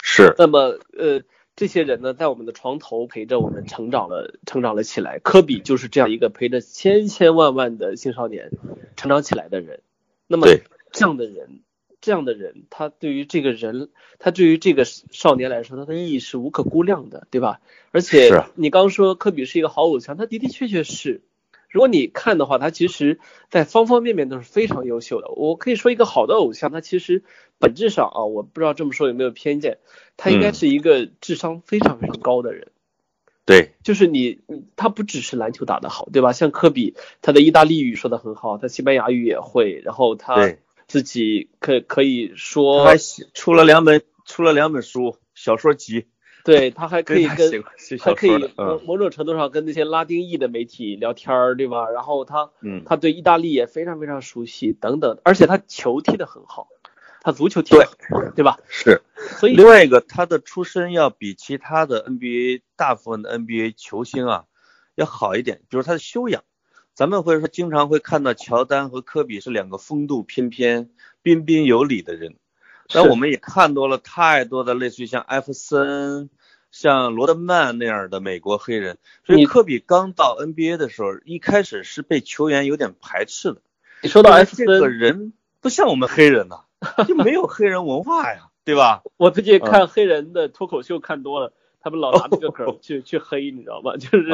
[0.03, 0.35] 是。
[0.39, 1.21] 那么，呃，
[1.57, 5.19] 这些人呢，在我们的床头陪着我们成长了，成长了起来。
[5.19, 8.51] 科比就是这样一个陪着千千万万的青少年
[8.97, 9.83] 成长起来的人。
[10.27, 10.47] 那么，
[10.91, 11.61] 这样的人，
[12.01, 17.61] 这样的人，他对于这个人，他对于这个少年来说，他的意义是无可估量的，对吧？
[17.91, 21.21] 而且，你刚说科比是一个好偶像，他的的确确是。
[21.73, 25.29] 如果你看的话，他其实在方方面面都是非常优秀的。
[25.31, 27.25] 我可以说一个好的偶像，他其实
[27.59, 29.79] 本质上啊，我不知道这么说有没有偏见，
[30.19, 32.69] 他应该是一个智商非常非常高的人。
[33.47, 34.41] 对，就是你，
[34.77, 36.33] 他不只是篮球打得好，对吧？
[36.33, 40.55] 像科比，他的意大利语说的很好，他西班牙语也会，然后他
[40.87, 42.97] 自己可可以说，还
[43.33, 46.05] 出了两本出了两本书小说集。
[46.45, 47.65] 对他还可以跟，
[48.01, 51.89] 还可以某某种程度上跟那些拉丁裔的媒体聊天儿，对吧？
[51.91, 55.19] 然后他，嗯，他对意大利也非常非常熟悉，等等。
[55.25, 56.69] 而且他球踢得很好，
[57.21, 58.59] 他足球踢得很对吧？
[58.69, 59.03] 是。
[59.39, 64.45] 所以另外一个，他的出身要比其他的 NBA 大部分的 NBA 球星啊
[64.97, 66.43] 要好一点，比如他的修养。
[66.95, 70.91] 咱们会说经常会看到乔丹和科比是两个风度翩翩、
[71.23, 72.35] 彬彬有礼的人。
[72.95, 76.31] 但我们也看多了太多的类似于像艾弗森、
[76.71, 83.61] 像罗德曼那样的美国黑人，所以科比刚到 NBA 的时候，一开始是被球员有点排斥的。
[84.03, 86.65] 你说到艾弗森，这个人不像我们黑人呐，
[87.07, 89.03] 就没有黑人文化呀，对吧？
[89.17, 91.53] 我最近看黑人的脱口秀看多了。
[91.83, 93.97] 他们老拿这个梗去去黑，你知道吗？
[94.01, 94.29] 就是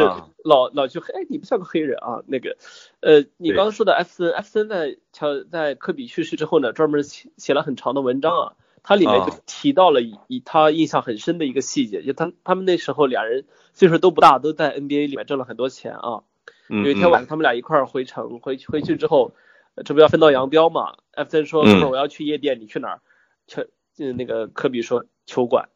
[0.45, 2.23] 老老去黑，哎，你不像个黑人啊。
[2.27, 2.57] 那个，
[3.01, 8.53] 呃，你刚刚说的艾弗森，艾弗森在乔在科比去世之后呢，专门写写了很长的文章啊。
[8.83, 16.23] 他里面就提到了以他印象很深的一个细节，就他他们那时候俩人岁数都不大，都在 NBA 里面挣了很多钱啊。
[16.69, 19.33] 有一天晚上他们俩一块儿回城，回回去之后，
[19.85, 20.97] 这不要分道扬镳嘛？
[21.13, 23.01] 艾弗森说：“哥们我要去夜店，你去哪儿？”
[23.49, 25.69] 去，嗯，那个科比说：“球馆。”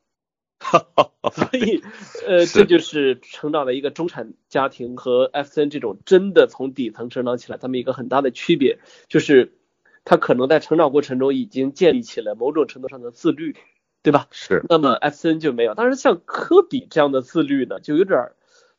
[1.32, 1.82] 所以，
[2.26, 9.54] 呃， 这就是成长的一个中产家庭和艾弗森这种真的从底层成长起来，他们一个很大的区别，就是
[10.04, 13.56] 他可能在成长过程中已经建立起了某种程度上的自律，
[14.02, 14.26] 对吧？
[14.30, 14.64] 是。
[14.68, 18.30] 那么艾弗森就没有，但是像科比这样的自律呢，就有点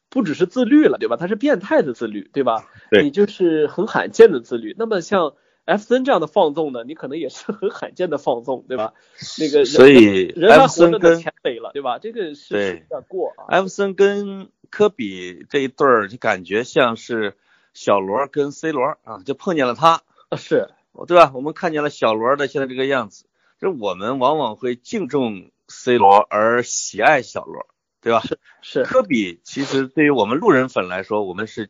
[0.09, 1.17] 不只是自律了，对吧？
[1.17, 2.67] 他是变态的自律，对吧？
[2.91, 3.03] 对。
[3.03, 4.75] 你就是很罕见的自律。
[4.77, 5.33] 那么像。
[5.65, 8.93] F 森这样的放纵呢，你可能也是很罕见的放纵，对吧？
[9.39, 11.99] 那个所以人还活着的前辈了，对吧？
[11.99, 13.45] 这个是有点过啊。
[13.47, 17.37] F 森跟科比这一对儿，就感觉像是
[17.73, 20.01] 小罗跟 C 罗啊，就碰见了他，
[20.35, 20.69] 是，
[21.07, 21.31] 对吧？
[21.33, 23.25] 我们看见了小罗的现在这个样子，
[23.59, 27.65] 就我们往往会敬重 C 罗而喜爱小罗，
[28.01, 28.21] 对吧？
[28.21, 28.83] 是是。
[28.83, 31.69] 科比其实对于我们路人粉来说，我们是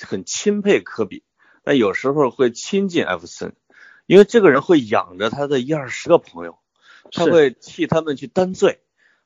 [0.00, 1.22] 很钦佩科比。
[1.68, 3.54] 那有时候会亲近艾弗森，
[4.06, 6.56] 因为这个人会养着他的一二十个朋友，
[7.12, 8.80] 他会替他们去担罪。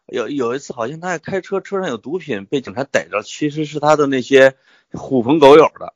[0.07, 4.57] 有有一次好像他还开车，车上有毒品被警察逮着，其实是他的那些
[4.93, 5.95] 狐朋狗友的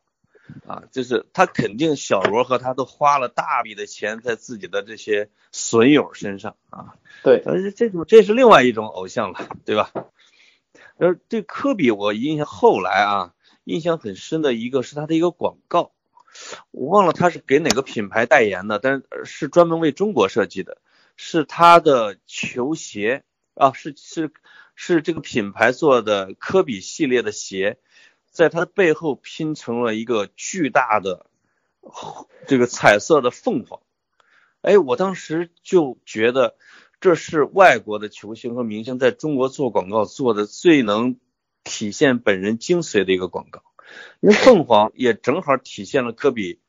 [0.69, 6.95] 啊，就是他肯定小罗和他都花了大笔的钱在自己的这些损友身上啊。
[7.25, 9.91] 对，但是这种这是另外一种偶像了，对吧？
[10.97, 15.91] 而对科比，我印象后来啊，印象很深的一个是他的一个广告。
[16.71, 20.79] 我忘了他是给哪个品牌代言的，但是是专门为中国设计的，
[21.17, 24.33] 是他的球鞋啊，是是
[24.75, 27.79] 是这个品牌做的科比系列的鞋，
[28.31, 31.27] 在它的背后拼成了一个巨大的
[32.47, 33.81] 这个彩色的凤凰，
[34.61, 36.57] 哎，我当时就觉得
[37.01, 41.17] 这是外国的球星和明星在中国做广告做的最能
[41.65, 43.63] 体现本人精髓的一个广告。
[44.21, 46.61] 因为凤凰也正好体现了科比，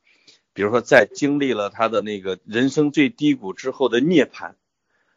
[0.54, 4.54] 比如说在经历了他的那个人生最低谷之后的涅槃，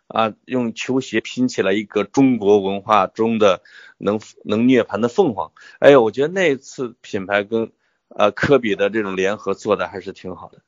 [0.06, 3.62] 啊，用球鞋拼起来一个中国文化中的
[3.98, 5.52] 能能涅槃的凤凰。
[5.78, 7.72] 哎呦，我觉得那次品牌跟
[8.08, 10.62] 呃科比的这种联合做的还是挺好的。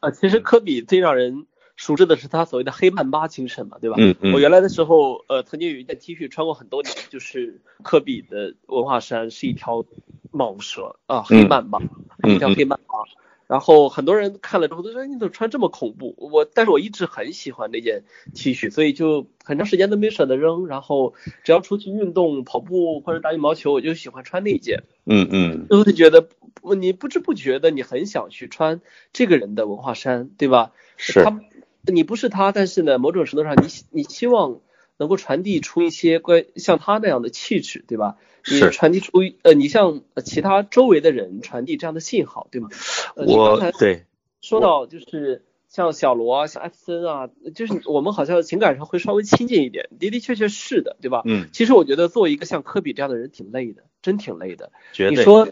[0.00, 1.46] 啊，其实科比最让人
[1.80, 3.96] 熟知的是他所谓的黑曼巴精神嘛，对吧？
[3.98, 4.34] 嗯嗯。
[4.34, 9.86] 我原来的时候，呃，曾经有一件 T 恤穿过很多年，就是科比的文化衫是一条
[10.30, 11.80] 蟒蛇啊，黑曼巴，
[12.28, 12.98] 一条黑曼巴。
[13.46, 16.14] 然后很多人看了之后都说你怎么穿这么恐怖？
[16.18, 18.04] 我但是我一直很喜欢那件
[18.34, 20.66] T 恤，所以就很长时间都没舍得扔。
[20.66, 21.14] 然后
[21.44, 24.82] 只要出去运动、跑步或者打羽毛球，我就喜欢穿那件。
[25.06, 25.66] 嗯嗯。
[25.70, 26.28] 就会觉得
[26.76, 28.82] 你不知不觉的你很想去穿
[29.14, 30.72] 这个人的文化衫，对吧？
[30.98, 31.24] 是。
[31.24, 31.40] 他
[31.86, 34.60] 你不是他，但是呢，某种程度上你你希望
[34.96, 38.16] 能够传递出一些关像他那样的气质，对吧？
[38.50, 42.68] 你传递出呃，你向其他周围的人传递这样的信号，对吗？
[43.16, 44.06] 我对
[44.40, 51.22] 说到就是像小罗啊，像艾弗森啊，就是我们好像情感上会稍微亲近一点，的的确确是的，对吧？
[51.26, 51.48] 嗯。
[51.52, 54.72] 其实我觉得做一个像科比这样的人挺累的，真挺累的。
[54.92, 55.16] 绝对。
[55.16, 55.48] 你说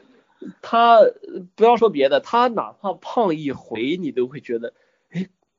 [0.62, 1.00] 他
[1.56, 4.72] 不要说别的，他哪怕胖一回，你都会觉得，哎，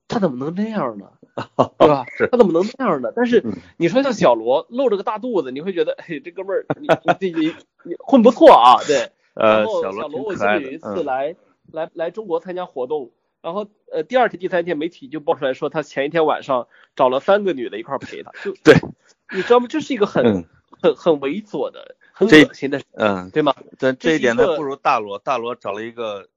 [0.09, 1.11] 他怎么能那样呢？
[1.77, 2.05] 对吧？
[2.31, 3.13] 他怎么能那样呢？
[3.15, 3.41] 但是
[3.77, 6.87] 你说像小罗露着个大肚子，你会觉得，哎，这哥们儿，你
[7.21, 9.11] 你你你混不错啊，对。
[9.39, 11.33] 然后，小罗，我记得有一次来
[11.71, 18.75] 来来中国参加活动，然后呃第二天、第三天媒体就爆出来说，他前一天晚上找了三个女的一块陪他，就对，
[19.33, 19.67] 你知道吗？
[19.69, 20.45] 这是一个很
[20.81, 23.55] 很很猥琐的、很恶心的，嗯，对吗？
[23.77, 26.27] 对这一点他不如大罗，大罗找了一个。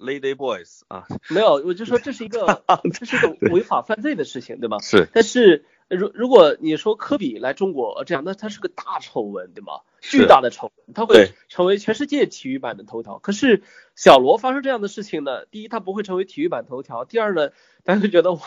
[0.00, 4.78] Lady Boys 啊，没有，我就说这是一个， 这是一个违法犯罪的事情，对吗？
[4.80, 5.06] 是。
[5.12, 9.80] 但是如如果你说科比来中国这样，那他是个大丑闻，对吗？
[10.00, 13.18] 巨大的丑闻，他会成为全世界体育版的头条。
[13.18, 13.62] 可是
[13.94, 15.44] 小罗发生这样的事情呢？
[15.46, 17.50] 第一，他不会成为体育版头条；第二呢，
[17.84, 18.40] 大家会觉得我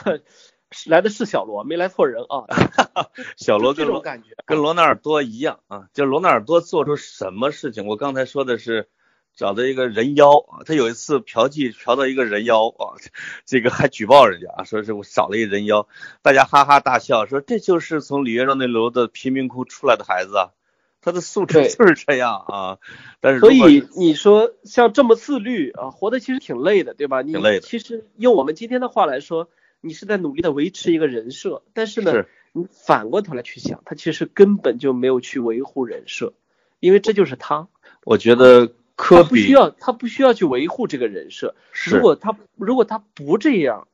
[0.88, 2.46] 来的是小罗，没来错人啊。
[3.38, 8.90] 小罗这种感觉跟罗纳尔多一样啊，就罗纳尔多做出什么事情，我刚才说的是。
[9.36, 13.02] 找的一个人妖啊，他有一次嫖妓嫖到一个人妖啊，
[13.46, 15.88] 这个还举报人家啊，说是我找了一个人妖，
[16.22, 20.54] 大家哈哈大笑，说这就是从李约热内卢的贫民窟出来的孩子啊，
[21.02, 22.78] 他的素质就是这样啊。
[23.22, 27.24] 但是所以你说像这么自律啊，活得其实挺累的，对吧？
[27.24, 27.62] 挺累的。
[27.62, 29.50] 其实用我们今天的话来说，
[29.82, 36.34] 你是在努力的维持一个人设，但是呢，你反过头来去想，他其实根本就没有去维护人设，
[36.80, 37.68] 因为这就是他。
[38.04, 38.74] 我觉得。
[38.96, 41.56] 科比不需要，他不需要去维护这个人设。
[41.86, 43.88] 如果他如果他不这样，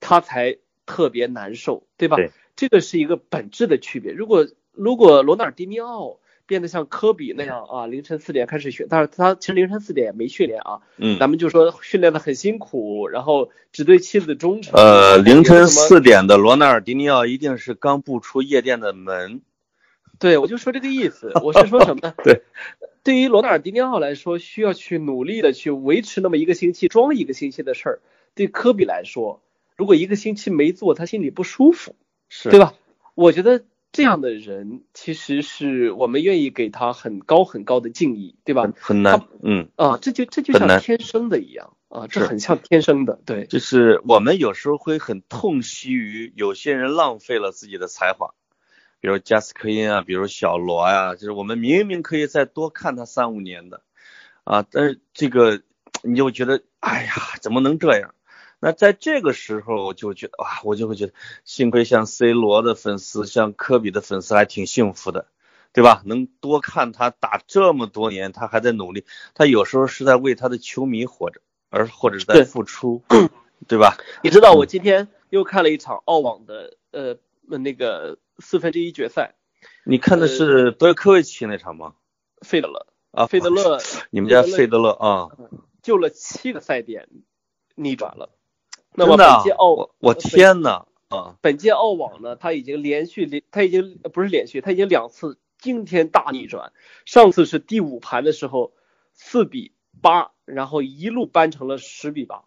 [0.00, 2.16] 他才特别难受，对吧？
[2.16, 4.12] 对，这个是一个本质的区别。
[4.12, 10.80] 如果如果罗纳尔迪尼奥变得像科比那样啊，凌晨四点开始训，但是他其实凌晨四点也没训练啊。
[10.96, 11.18] 嗯。
[11.20, 14.74] 咱们就说训练的很辛苦，然后只对妻子忠诚。
[14.74, 19.42] 呃，凌晨四点的罗纳尔迪尼奥一定是刚步出夜店的门。
[20.18, 21.30] 对，我就说这个意思。
[21.42, 22.14] 我是说什么呢？
[22.24, 22.42] 对。
[23.02, 28.02] 对于罗纳尔迪尼奥来说，需要去努力的去维持那么一个星期，装一个星期的事儿。
[28.34, 29.42] 对科比来说，
[29.76, 31.96] 如果一个星期没做，他心里不舒服，
[32.28, 32.74] 是对吧？
[33.14, 38.72] 我觉得这样的人，其实是我们愿意给他很高很高的敬意，对吧？
[38.78, 43.46] 很难，嗯啊，这就这就像天生的一样啊，这很像天生的，对。
[43.46, 48.34] 就是我们有时候会很痛惜于有些人浪费了自己的才华。
[49.00, 53.80] 比如加斯科因啊，比如小罗呀，就是我们明明可以再多看他三五年的，
[54.44, 55.62] 啊，但是这个
[56.02, 58.14] 你就觉得，哎呀，怎么能这样？
[58.58, 65.28] 那在这个时候，我就觉得哇，我就会觉得，幸亏像 C 罗的粉丝，像科比的粉丝还挺幸福的，
[65.72, 66.02] 对吧？
[66.04, 71.40] 能多看他打这么多年，他还在努力，他有时候是在为他的球迷活着，
[71.70, 73.02] 而或者是在付出，
[73.66, 73.96] 对吧？
[74.22, 78.18] 你知道我今天又看了一场澳网的，呃，那个。
[78.40, 79.34] 四分之一决赛，
[79.84, 81.94] 你看的是德约科维奇那场吗？
[82.40, 83.78] 费德勒啊，费德勒，
[84.10, 85.28] 你们家费德勒啊，
[85.82, 87.08] 救了七个赛点，
[87.74, 88.30] 逆转了。
[88.94, 91.36] 那么本届澳，我天呐啊！
[91.40, 96.72] 本届澳网呢，他已经连续连，他已经不是连续，他已经两次惊天大逆转。
[97.04, 98.72] 上次是第五盘的时候，
[99.12, 102.44] 四比八，然后一路扳成了十比八。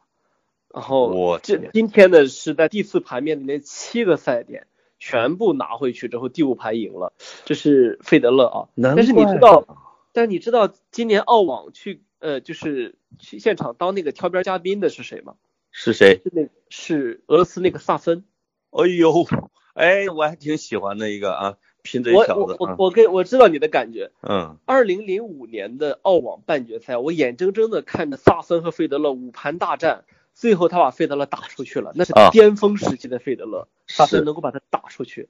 [0.73, 4.67] 然后我这今天呢是在第四盘面临七个赛点。
[5.05, 7.11] 全部拿回去之后，第五盘赢了，
[7.43, 8.69] 这是费德勒啊。
[8.81, 9.67] 但是你知道，
[10.13, 15.33] 但你知道今年澳网去呃就是去现场当那个挑边嘉宾的是谁吗？
[15.71, 16.21] 是谁？
[16.23, 18.23] 是那，是俄罗斯那个萨芬。
[18.69, 19.25] 哎呦，
[19.73, 22.55] 哎，我还挺喜欢的一个啊，贫嘴小子。
[22.57, 24.11] 我我我跟我知道你的感觉。
[24.21, 24.57] 嗯。
[24.63, 30.05] 二零零五年的澳网半决赛，我眼睁睁的看着萨芬和费德勒五盘大战。
[30.35, 35.29] 最后他把费德勒打出去了，那是巅峰时期的费德勒，萨芬能够把他打出去，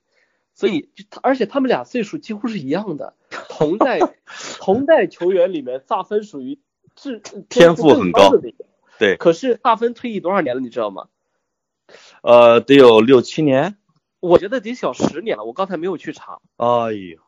[0.54, 3.16] 所以就他，而且他们俩岁数几乎是一样的，
[3.50, 4.00] 同代
[4.60, 6.60] 同代球员里面，萨芬属于
[6.96, 8.66] 智天赋很高的那个，
[9.00, 9.18] 对。
[9.18, 11.08] 可是萨芬退役多少年了，你知道吗？
[12.22, 13.76] 呃，得有六七年。
[14.22, 16.40] 我觉得得小十年了，我刚才没有去查。
[16.56, 17.20] 哎呦，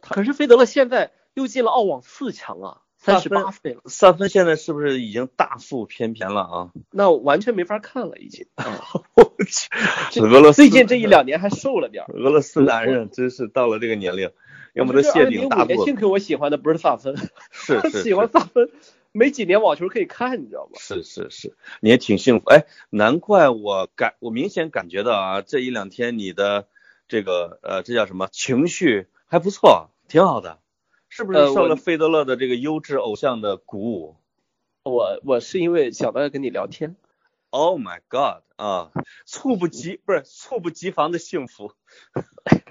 [0.00, 3.82] 可是费德勒现在又进了澳网四强啊，三十八岁了。
[3.86, 6.72] 萨芬现在是不是已经大腹便便了啊？
[6.90, 8.48] 那完全没法看了，已经。
[10.18, 12.04] 俄罗斯最近这一两年还瘦了点。
[12.08, 14.30] 俄罗斯男人真是到了这个年龄，
[14.72, 15.84] 要么都谢顶大肚。
[15.84, 17.16] 幸亏我喜欢的不是萨芬，
[17.52, 18.70] 是 是喜欢萨芬。
[19.12, 20.78] 没几年网球可以看，你知道吗？
[20.78, 22.48] 是是是，你也挺幸福。
[22.50, 26.68] 哎，难怪我感我明显感觉到啊，这一两天你的
[27.08, 30.60] 这个呃，这叫什么情绪还不错，挺好的，
[31.08, 34.16] 是不是受了费德勒的这个优质偶像的鼓舞？
[34.84, 36.94] 我我是因为想到要跟你聊天。
[37.50, 38.90] Oh my god 啊，
[39.24, 41.72] 猝不及不是猝不及防的幸福，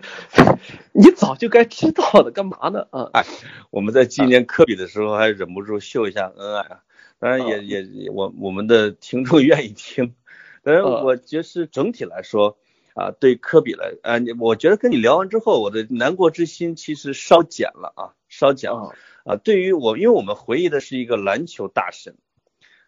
[0.93, 2.87] 你早就该知道的，干嘛呢？
[2.91, 3.25] 啊，哎，
[3.71, 6.83] 我们在纪念科比的时候还忍不住秀一下恩爱啊，
[7.17, 10.13] 当然也也我我们的听众愿意听，
[10.61, 12.59] 但是我觉得是整体来说
[12.93, 18.93] 啊，对科比来啊，你我觉得跟你聊完之后，我的难过之心其实稍减了啊，稍减了
[19.25, 22.15] 啊，对于我，因为我们回忆的是一个篮球大神。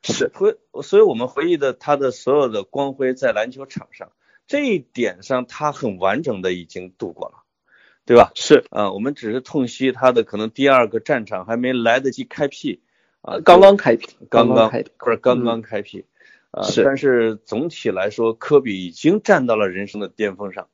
[0.03, 4.11] 是回，所以我们回忆的他的所有的光辉在篮球场上
[4.47, 7.43] 这一点上，他很完整的已经度过了，
[8.05, 8.31] 对吧？
[8.35, 12.81] 是啊，我们只是痛惜他的可能第二个战场还没来得及开辟
[13.21, 16.05] 啊，刚刚开辟，刚刚开不是刚刚开辟
[16.49, 16.63] 啊。
[16.63, 20.67] 是，但是总体来说，科比已经站到了人生的巅峰上，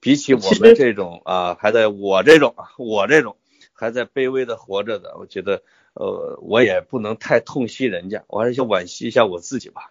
[0.00, 3.36] 比起我们这种啊，还在我这种我这种
[3.80, 5.62] 还在卑微的活着的，我觉得。
[5.92, 9.90] 呃，我也不能太痛惜人家，我还是先惋惜一下我自己吧。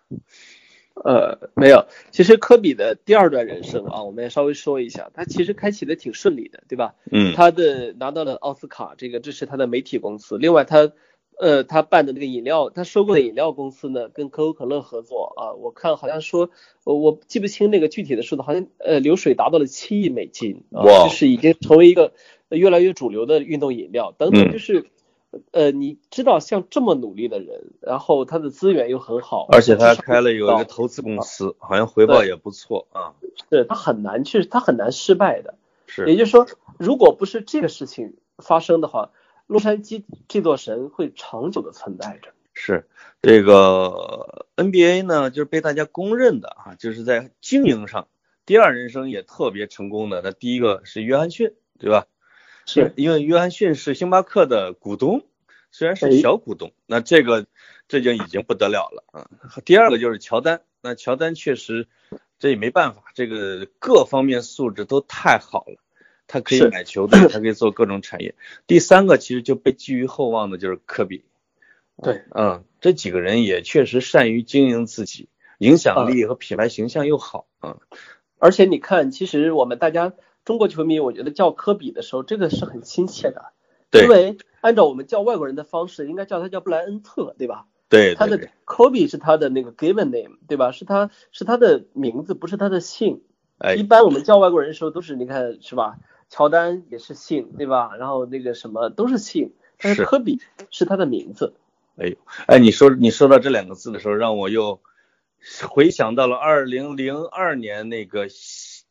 [1.04, 6.96] 呃，没有，其实科比的第二段人生啊，我们也稍微说一下，他其实开启的挺顺利的，对吧？
[7.12, 7.34] 嗯。
[7.36, 10.38] 他的拿到了奥斯卡，这个这是他的媒体公司。
[10.38, 10.94] 另外，他
[11.38, 15.52] 呃，他办的那个饮料，他收购的饮料公司呢，跟可口可乐合作啊。
[15.54, 16.50] 我看好像说，
[16.86, 22.14] 我我记不清那个具体的数字，好像呃流水达到了七亿美金啊，就是已经成为一个
[22.58, 24.86] 越来越主流的运动饮料等等，就是。
[25.52, 33.14] 呃，你知道像这么努力的人，然后他的资源又很好，而且他开了有一个投资公司，好像回报也不错啊。
[33.52, 35.54] 是他很难去，他很难失败的。
[35.86, 36.48] 是，也就是说，
[36.80, 39.12] 如果不是这个事情发生的话，
[39.46, 42.32] 洛杉矶这座神会长久的存在着。
[42.56, 42.88] 是
[43.22, 48.08] 这个 NBA 呢，就是被大家公认的啊，就是在经营上，
[48.48, 50.22] 第二人生也特别成功的。
[50.24, 52.08] 那第一个是约翰逊，对吧？
[52.72, 55.26] 是因为约翰逊是星巴克的股东，
[55.72, 57.48] 虽然是小股东，那这个
[57.88, 59.28] 这就已经不得了了啊。
[59.66, 61.88] 第二个就是乔丹，那乔丹确实
[62.38, 65.78] 这也没办法，这个各方面素质都太好了，
[66.28, 68.36] 他可以买球队，他可以做各种产业。
[68.68, 71.24] 第三个其实就被寄予厚望的就是科比，
[72.04, 77.78] 对，嗯，这几个人也确实善于经营自己，影响力和品牌形象又好啊。
[78.38, 80.14] 而且你看，其实我们大家。
[80.50, 83.54] 中国球迷，我觉得叫科比的时候，这个是很亲切的，
[83.92, 87.68] 因为按照我们叫外国人的方式，应该叫他叫布莱恩特，对吧？
[87.88, 90.72] 对，他的科比是他的那个 given name，对吧？
[90.72, 93.22] 是他是他的名字，不是他的姓。
[93.60, 95.98] 哎，一般我们叫外国人的时候都是，你看是吧？
[96.32, 97.96] 乔丹也是姓，对吧？
[98.00, 100.42] 然后那个什么都是姓，但是科比
[100.72, 101.54] 是他的名字。
[101.98, 102.16] 哎呦，
[102.48, 104.82] 哎，你说你说到这两个字的时候，让我又
[105.70, 108.26] 回想到了二零零二年那个。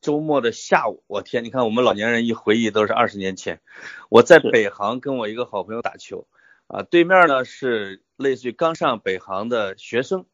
[0.08, 3.60] 周末的下午，我天，你看我们老年人一回忆都是二十年前。
[4.08, 6.26] 我在北航跟我一个好朋友打球，
[6.66, 10.24] 啊，对面呢是类似于刚上北航的学生，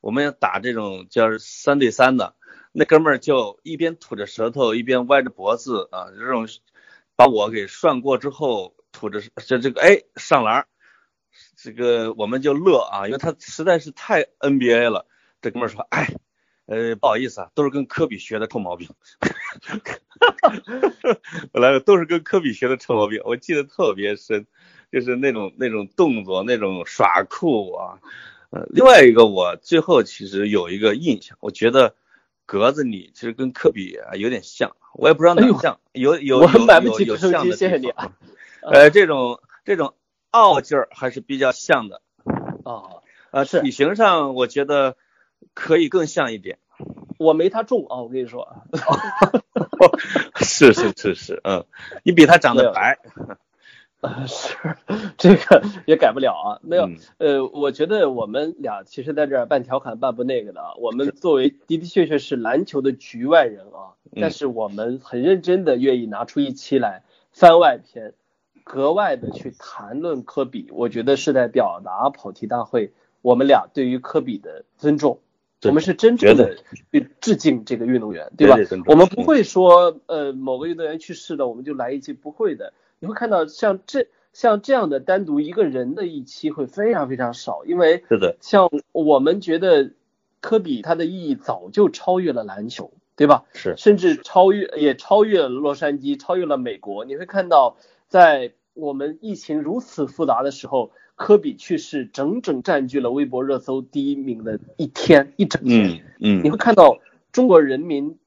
[0.00, 2.36] 我们要打这种叫三对三的，
[2.70, 6.46] 那哥们儿就一边吐着舌头，一边歪着脖子啊，这种
[7.16, 10.68] 把我给涮过之后，吐着这这个哎上篮，
[11.56, 15.04] 这个我们就乐啊，因为他实在是太 NBA 了。
[15.40, 16.14] 这哥们儿说，哎。
[16.66, 18.88] 呃，不好意思啊，都是跟科比学的臭毛病。
[21.52, 24.46] 本来都是跟科比学的臭毛病，我记得特别深，
[24.90, 27.98] 就是那种那种动作，那种耍酷啊。
[28.50, 31.94] 呃，另外一个我最后其实有一个印象，我觉得
[32.46, 38.12] 格子你其实跟科比啊有点像，我也不知道哪像，有有有有有像的地方。
[38.62, 39.94] 呃，这种这种
[40.32, 42.02] 傲劲儿还是比较像的。
[42.64, 44.96] 哦，呃，体型上我觉得。
[45.54, 46.58] 可以更像一点，
[47.18, 48.46] 我没他重啊，我跟你说，
[50.36, 51.64] 是是是是，嗯，
[52.02, 52.98] 你比他长得白，
[54.00, 54.56] 啊 是，
[55.16, 68.12] 这个也改不了啊，没有，呃，我觉得我们俩其实在这儿半调侃半不那个的，我们作为的的确确是篮球的局外人啊，但是我们很认真的愿意拿出一期来番外篇，
[68.62, 75.20] 格外的去谈论科比，我觉得是在表达跑题大会我们俩对于科比的尊重。
[75.66, 76.56] 我们是真正的
[76.92, 78.56] 去致敬这个运动员，对吧？
[78.86, 82.72] 我们不会说呃某个运动员去世了，我们就来一期，不会的。
[82.98, 89.90] 你会看到像这像这样的单独一个人的一期会非常非常少，因为是的，像我们觉得
[90.40, 93.44] 科比他的意义早就超越了篮球，对吧？
[93.52, 97.04] 是，甚至超越也超越了洛杉矶，超越了美国。
[97.04, 97.76] 你会看到
[98.08, 100.92] 在我们疫情如此复杂的时候。
[101.16, 106.04] 科比去世，整整占据了微博热搜第一名的一天一整天。
[106.20, 107.00] 嗯，你会看到
[107.32, 108.18] 中国人民，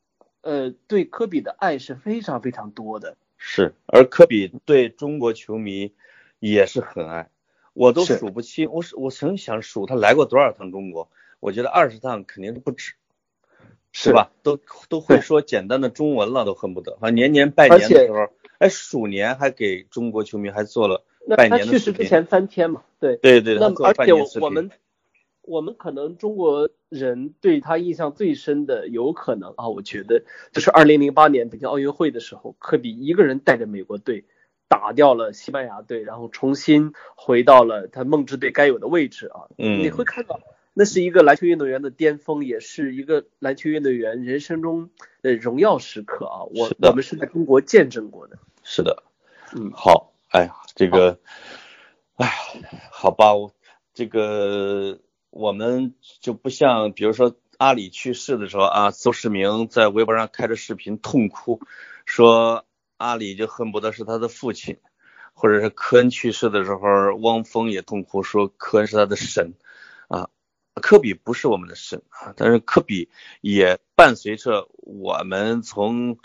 [0.41, 3.15] 呃，对科比的爱是非常非常多的。
[3.37, 5.93] 是，而科比对中国球迷
[6.39, 7.29] 也是很爱，
[7.73, 8.69] 我都数不清。
[8.71, 11.09] 我我曾想数他来过多少趟中国，
[11.39, 12.93] 我觉得二十趟肯定是不止，
[13.91, 14.31] 是吧？
[14.41, 14.59] 都
[14.89, 16.97] 都会说简单的中文了，都恨不得。
[16.99, 18.27] 反正，年年拜年的时候，
[18.57, 21.05] 哎，鼠年还给中国球迷还做了。
[21.27, 23.55] 那他去世之前三天嘛，对对对。
[23.55, 24.71] 那而且我们
[25.41, 34.25] 我们可能中国人对他印象最深的，有可能啊，我觉得就是二零零八年北京奥运会的时候，科比一个人带着美国队
[34.67, 39.49] 打掉了西班牙队，然后重新回到了他梦之队该有的位置啊。
[39.57, 39.79] 嗯。
[39.79, 40.39] 你会看到，
[40.73, 44.89] 那是一个篮球运动员的巅峰，也是一个篮球运动员人生中
[45.21, 46.43] 的荣耀时刻啊。
[46.43, 48.37] 我我们是在中国见证过的。
[48.63, 49.03] 是的。
[49.55, 50.08] 嗯，好。
[50.29, 51.19] 哎呀，这个，
[52.13, 52.33] 哎呀，
[52.91, 53.51] 好吧，我
[53.95, 54.99] 这个
[55.31, 61.61] 我们就不像，比如说阿里去世的时候啊，邹市明在微博上开着视频痛哭，
[62.05, 62.65] 说
[62.97, 64.77] 阿里就恨不得是他的父亲，
[65.33, 69.55] 或者是科恩去世的时候，汪峰也痛哭说科恩是他的神
[70.09, 70.29] 啊，
[70.75, 73.09] 科比不是我们的神啊，但是科比
[73.41, 76.19] 也伴随着我们从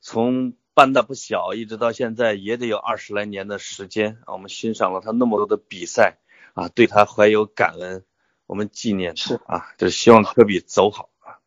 [0.00, 0.54] 从。
[0.78, 4.34] 办的不小，一直到现在也得有二十来年的时间啊。
[4.34, 6.18] 我们欣赏了他那么多的比赛
[6.54, 8.04] 啊，对他怀有感恩，
[8.46, 11.42] 我们纪念是啊，就是希望科比走好啊。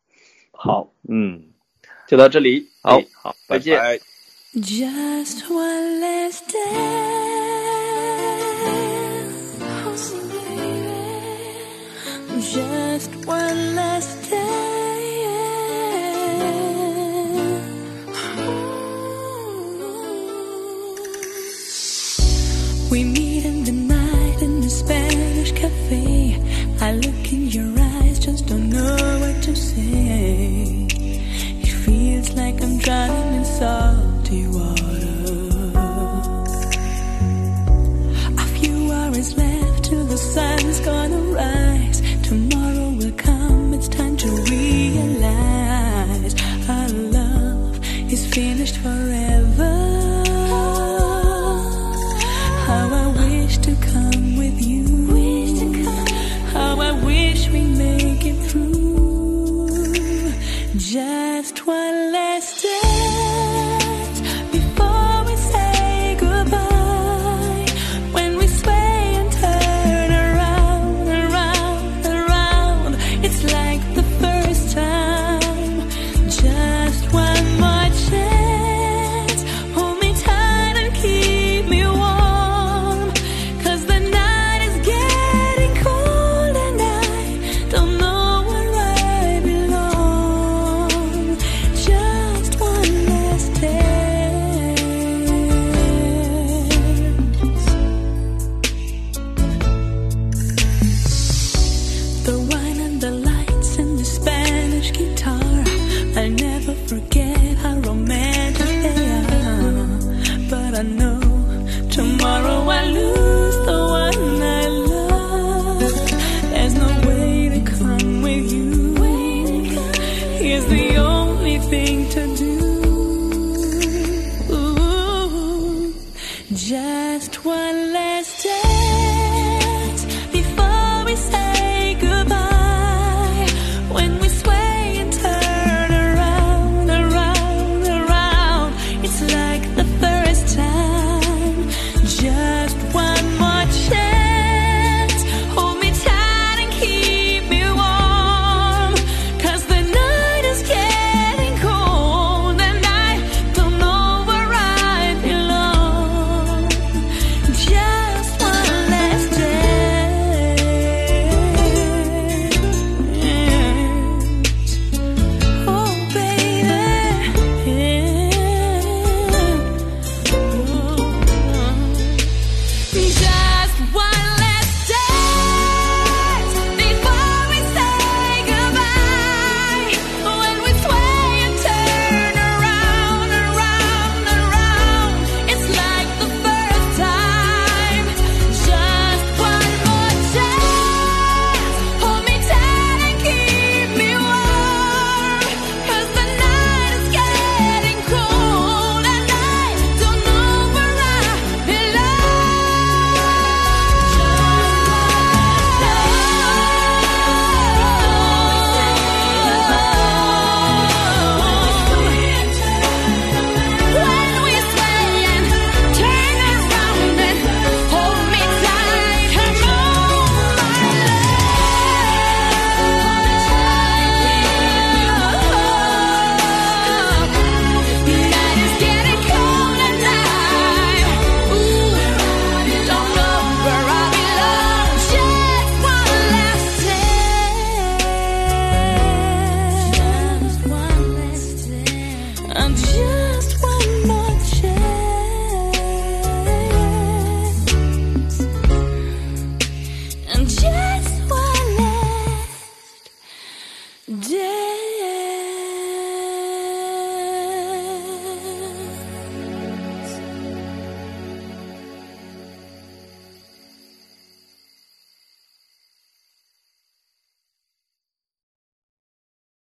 [0.50, 1.54] 好，嗯，
[2.08, 3.80] 就到这里，好，好，再见。
[14.14, 14.41] We
[32.82, 33.21] try.